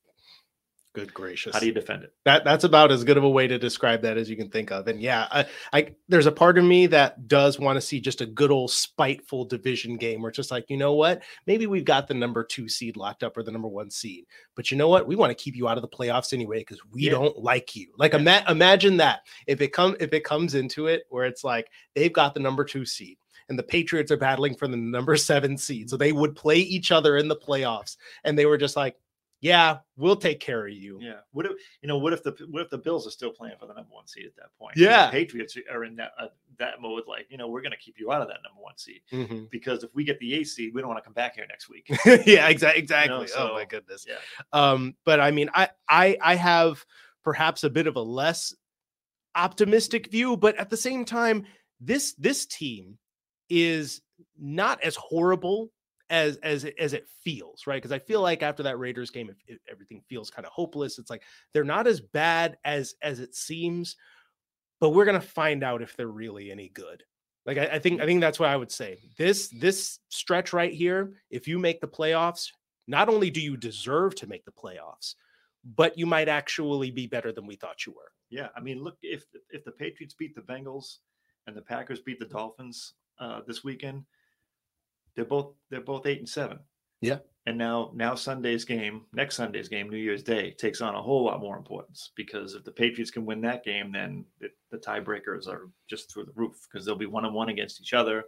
Good 0.95 1.13
gracious. 1.13 1.53
how 1.53 1.59
do 1.59 1.67
you 1.67 1.73
defend 1.73 2.05
it? 2.05 2.13
that 2.25 2.45
that's 2.45 2.63
about 2.63 2.93
as 2.93 3.03
good 3.03 3.17
of 3.17 3.25
a 3.25 3.29
way 3.29 3.49
to 3.49 3.59
describe 3.59 4.03
that 4.03 4.17
as 4.17 4.31
you 4.31 4.37
can 4.37 4.49
think 4.49 4.71
of. 4.71 4.87
And 4.87 5.01
yeah, 5.01 5.27
I, 5.31 5.47
I 5.73 5.95
there's 6.09 6.27
a 6.27 6.33
part 6.33 6.57
of 6.57 6.65
me 6.65 6.87
that 6.87 7.27
does 7.27 7.59
want 7.59 7.77
to 7.77 7.81
see 7.81 8.01
just 8.01 8.21
a 8.21 8.27
good 8.27 8.53
old 8.53 8.71
spiteful 8.71 9.45
division 9.45 9.97
game 9.97 10.23
where 10.23 10.29
it's 10.29 10.37
just 10.37 10.53
like, 10.53 10.71
you 10.71 10.77
know 10.77 10.93
what? 10.93 11.23
Maybe 11.49 11.67
we've 11.67 11.85
got 11.85 12.07
the 12.07 12.15
number 12.15 12.45
two 12.45 12.69
seed 12.69 12.97
locked 12.97 13.25
up 13.25 13.37
or 13.37 13.43
the 13.43 13.51
number 13.51 13.67
one 13.67 13.91
seed, 13.91 14.27
but 14.55 14.71
you 14.71 14.77
know 14.77 14.89
what? 14.89 15.07
We 15.09 15.17
want 15.17 15.37
to 15.37 15.43
keep 15.43 15.57
you 15.57 15.67
out 15.69 15.77
of 15.79 15.83
the 15.83 15.89
playoffs 15.89 16.33
anyway 16.33 16.61
because 16.61 16.79
we 16.93 17.03
Yeah. 17.03 17.11
don't 17.11 17.39
like 17.39 17.75
you. 17.75 17.93
Like 17.99 18.13
Yeah. 18.13 18.21
ima- 18.21 18.45
imagine 18.49 18.97
that 18.99 19.23
if 19.49 19.61
it 19.61 19.73
come 19.73 19.97
if 19.99 20.13
it 20.13 20.23
comes 20.23 20.55
into 20.55 20.87
it 20.87 21.05
where 21.09 21.25
it's 21.27 21.43
like 21.43 21.69
they've 21.97 22.13
got 22.13 22.35
the 22.35 22.41
number 22.41 22.65
two 22.65 22.85
seed. 22.87 23.19
And 23.51 23.59
the 23.59 23.63
Patriots 23.63 24.11
are 24.11 24.17
battling 24.17 24.55
for 24.55 24.69
the 24.69 24.77
number 24.77 25.17
seven 25.17 25.59
seed. 25.59 25.91
So 25.91 25.99
they 25.99 26.13
would 26.13 26.35
play 26.35 26.57
each 26.61 26.91
other 26.91 27.19
in 27.19 27.29
the 27.29 27.37
playoffs. 27.37 27.99
And 28.25 28.39
they 28.39 28.47
were 28.47 28.57
just 28.57 28.75
like, 28.75 28.97
yeah, 29.45 29.79
we'll 29.99 30.17
take 30.17 30.41
care 30.41 30.67
of 30.67 30.73
you. 30.73 30.99
Yeah. 31.03 31.19
What 31.33 31.45
if 31.45 31.53
you 31.83 31.89
know? 31.89 31.99
What 31.99 32.15
if 32.15 32.23
the 32.23 32.35
what 32.51 32.63
if 32.63 32.71
the 32.71 32.79
Bills 32.79 33.07
are 33.07 33.11
still 33.11 33.31
playing 33.31 33.57
for 33.61 33.67
the 33.67 33.75
number 33.75 33.91
one 33.93 34.07
seed 34.07 34.25
at 34.25 34.35
that 34.37 34.47
point? 34.59 34.75
Yeah. 34.77 35.07
The 35.07 35.13
Patriots 35.13 35.55
are 35.71 35.85
in 35.85 35.97
that 35.97 36.13
uh, 36.19 36.29
that 36.59 36.81
mode. 36.81 37.03
Like 37.07 37.27
you 37.29 37.37
know, 37.37 37.49
we're 37.49 37.61
going 37.61 37.73
to 37.73 37.77
keep 37.79 37.97
you 37.99 38.11
out 38.11 38.23
of 38.23 38.29
that 38.29 38.39
number 38.43 38.63
one 38.63 38.79
seed 38.79 39.03
Mhm. 39.13 39.51
because 39.51 39.85
if 39.85 39.91
we 39.95 40.03
get 40.03 40.19
the 40.19 40.33
eighth 40.33 40.49
seed, 40.49 40.73
we 40.73 40.81
don't 40.81 40.89
want 40.89 40.99
to 40.99 41.05
come 41.05 41.13
back 41.13 41.35
here 41.35 41.45
next 41.47 41.69
week. 41.69 41.87
yeah, 42.27 42.49
exactly. 42.49 42.81
Exactly. 42.83 43.29
oh 43.37 43.53
my 43.53 43.67
goodness. 43.67 44.07
yeah. 44.09 44.15
Um, 44.55 44.95
but 45.05 45.21
I 45.21 45.31
mean, 45.31 45.51
I 45.53 45.69
I 45.89 46.17
I 46.23 46.35
have 46.37 46.83
perhaps 47.23 47.65
a 47.65 47.71
bit 47.71 47.87
of 47.87 47.97
a 47.97 48.03
less 48.03 48.55
optimistic 49.35 50.11
view, 50.11 50.37
but 50.39 50.57
at 50.57 50.71
the 50.71 50.77
same 50.77 51.05
time, 51.05 51.45
this 51.81 52.15
this 52.15 52.47
team 52.47 52.97
is 53.51 54.01
not 54.39 54.83
as 54.83 54.97
horrible 54.97 55.71
as 56.15 56.37
as 56.39 56.65
as 56.79 56.93
it 56.93 57.09
feels, 57.23 57.67
right? 57.67 57.77
Because 57.77 57.93
I 57.93 57.99
feel 57.99 58.23
like 58.23 58.43
after 58.43 58.63
that 58.63 58.79
Raiders 58.79 59.11
game, 59.11 59.29
if, 59.29 59.37
if 59.47 59.59
everything 59.71 60.01
feels 60.09 60.31
kind 60.31 60.47
of 60.47 60.53
hopeless, 60.53 60.99
it's 60.99 61.11
like 61.11 61.23
they're 61.53 61.65
not 61.65 61.87
as 61.87 62.01
bad 62.01 62.57
as 62.65 62.95
as 63.03 63.19
it 63.19 63.35
seems, 63.35 63.97
but 64.81 64.91
we're 64.91 65.05
gonna 65.05 65.21
find 65.21 65.65
out 65.65 65.83
if 65.83 65.97
they're 65.97 66.07
really 66.07 66.53
any 66.53 66.69
good. 66.69 67.03
Like 67.45 67.59
I, 67.59 67.67
I 67.67 67.79
think 67.81 68.01
I 68.01 68.07
think 68.07 68.21
that's 68.21 68.39
what 68.39 68.49
I 68.49 68.57
would 68.57 68.71
say. 68.71 69.01
This 69.19 69.49
this 69.49 69.99
stretch 70.09 70.53
right 70.53 70.73
here, 70.73 71.15
if 71.31 71.49
you 71.49 71.59
make 71.59 71.81
the 71.81 71.89
playoffs, 71.89 72.51
not 72.87 73.09
only 73.09 73.29
do 73.29 73.41
you 73.41 73.57
deserve 73.57 74.15
to 74.17 74.29
make 74.29 74.45
the 74.45 74.53
playoffs, 74.53 75.17
but 75.65 75.99
you 75.99 76.07
might 76.07 76.29
actually 76.29 76.93
be 76.93 77.09
better 77.09 77.33
than 77.33 77.47
we 77.47 77.57
thought 77.57 77.87
you 77.87 77.93
were. 77.93 78.13
Yeah, 78.31 78.49
I 78.57 78.61
mean, 78.61 78.83
look 78.83 78.99
if 79.03 79.25
if 79.51 79.65
the 79.65 79.73
Patriots 79.73 80.15
beat 80.15 80.37
the 80.37 80.43
Bengals 80.43 80.99
and 81.49 81.57
the 81.57 81.63
Packers 81.63 82.01
beat 82.01 82.21
the 82.21 82.25
Dolphins 82.25 82.95
uh, 83.19 83.41
this 83.47 83.65
weekend, 83.65 84.05
they're 85.17 85.25
both 85.25 85.53
they're 85.71 85.81
both 85.81 86.07
eight 86.07 86.19
and 86.19 86.29
seven. 86.29 86.59
Yeah. 87.01 87.19
And 87.47 87.59
now 87.59 87.91
now 87.95 88.15
Sunday's 88.15 88.65
game, 88.65 89.03
next 89.13 89.37
Sunday's 89.37 89.69
game, 89.69 89.91
New 89.91 89.99
Year's 89.99 90.23
Day, 90.23 90.53
takes 90.53 90.81
on 90.81 90.95
a 90.95 91.03
whole 91.03 91.25
lot 91.25 91.41
more 91.41 91.59
importance 91.59 92.13
because 92.17 92.55
if 92.55 92.65
the 92.65 92.73
Patriots 92.73 93.11
can 93.11 93.27
win 93.27 93.43
that 93.43 93.65
game, 93.65 93.93
then 93.93 94.25
the, 94.41 94.49
the 94.71 94.79
tiebreakers 94.79 95.47
are 95.47 95.69
just 95.89 96.13
through 96.13 96.25
the 96.25 96.33
roof 96.35 96.67
because 96.71 96.87
they'll 96.87 96.97
be 96.97 97.07
one 97.07 97.25
on 97.25 97.35
one 97.35 97.51
against 97.51 97.81
each 97.83 97.93
other. 97.93 98.25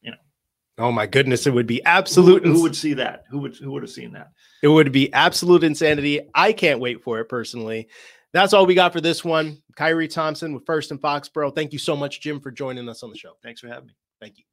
You 0.00 0.12
know. 0.12 0.16
Oh 0.78 0.92
my 0.92 1.06
goodness, 1.06 1.46
it 1.46 1.52
would 1.52 1.66
be 1.66 1.84
absolute. 1.84 2.44
Who, 2.46 2.54
who 2.54 2.62
would 2.62 2.76
see 2.76 2.94
that? 2.94 3.24
Who 3.30 3.40
would 3.40 3.56
who 3.56 3.70
would 3.72 3.82
have 3.82 3.90
seen 3.90 4.12
that? 4.12 4.30
It 4.62 4.68
would 4.68 4.92
be 4.92 5.12
absolute 5.12 5.62
insanity. 5.62 6.22
I 6.34 6.54
can't 6.54 6.80
wait 6.80 7.02
for 7.02 7.20
it 7.20 7.28
personally. 7.28 7.88
That's 8.32 8.54
all 8.54 8.64
we 8.64 8.74
got 8.74 8.94
for 8.94 9.00
this 9.02 9.24
one. 9.24 9.58
Khari 9.76 10.08
Thompson 10.08 10.54
with 10.54 10.64
First 10.64 10.90
and 10.90 11.00
Foxborough. 11.02 11.54
Thank 11.54 11.72
you 11.72 11.78
so 11.78 11.96
much, 11.96 12.20
Jim, 12.20 12.40
for 12.40 12.50
joining 12.50 12.88
us 12.88 13.02
on 13.02 13.10
the 13.10 13.18
show. 13.18 13.32
Thanks 13.42 13.60
for 13.60 13.68
having 13.68 13.88
me. 13.88 13.96
Thank 14.20 14.38
you. 14.38 14.44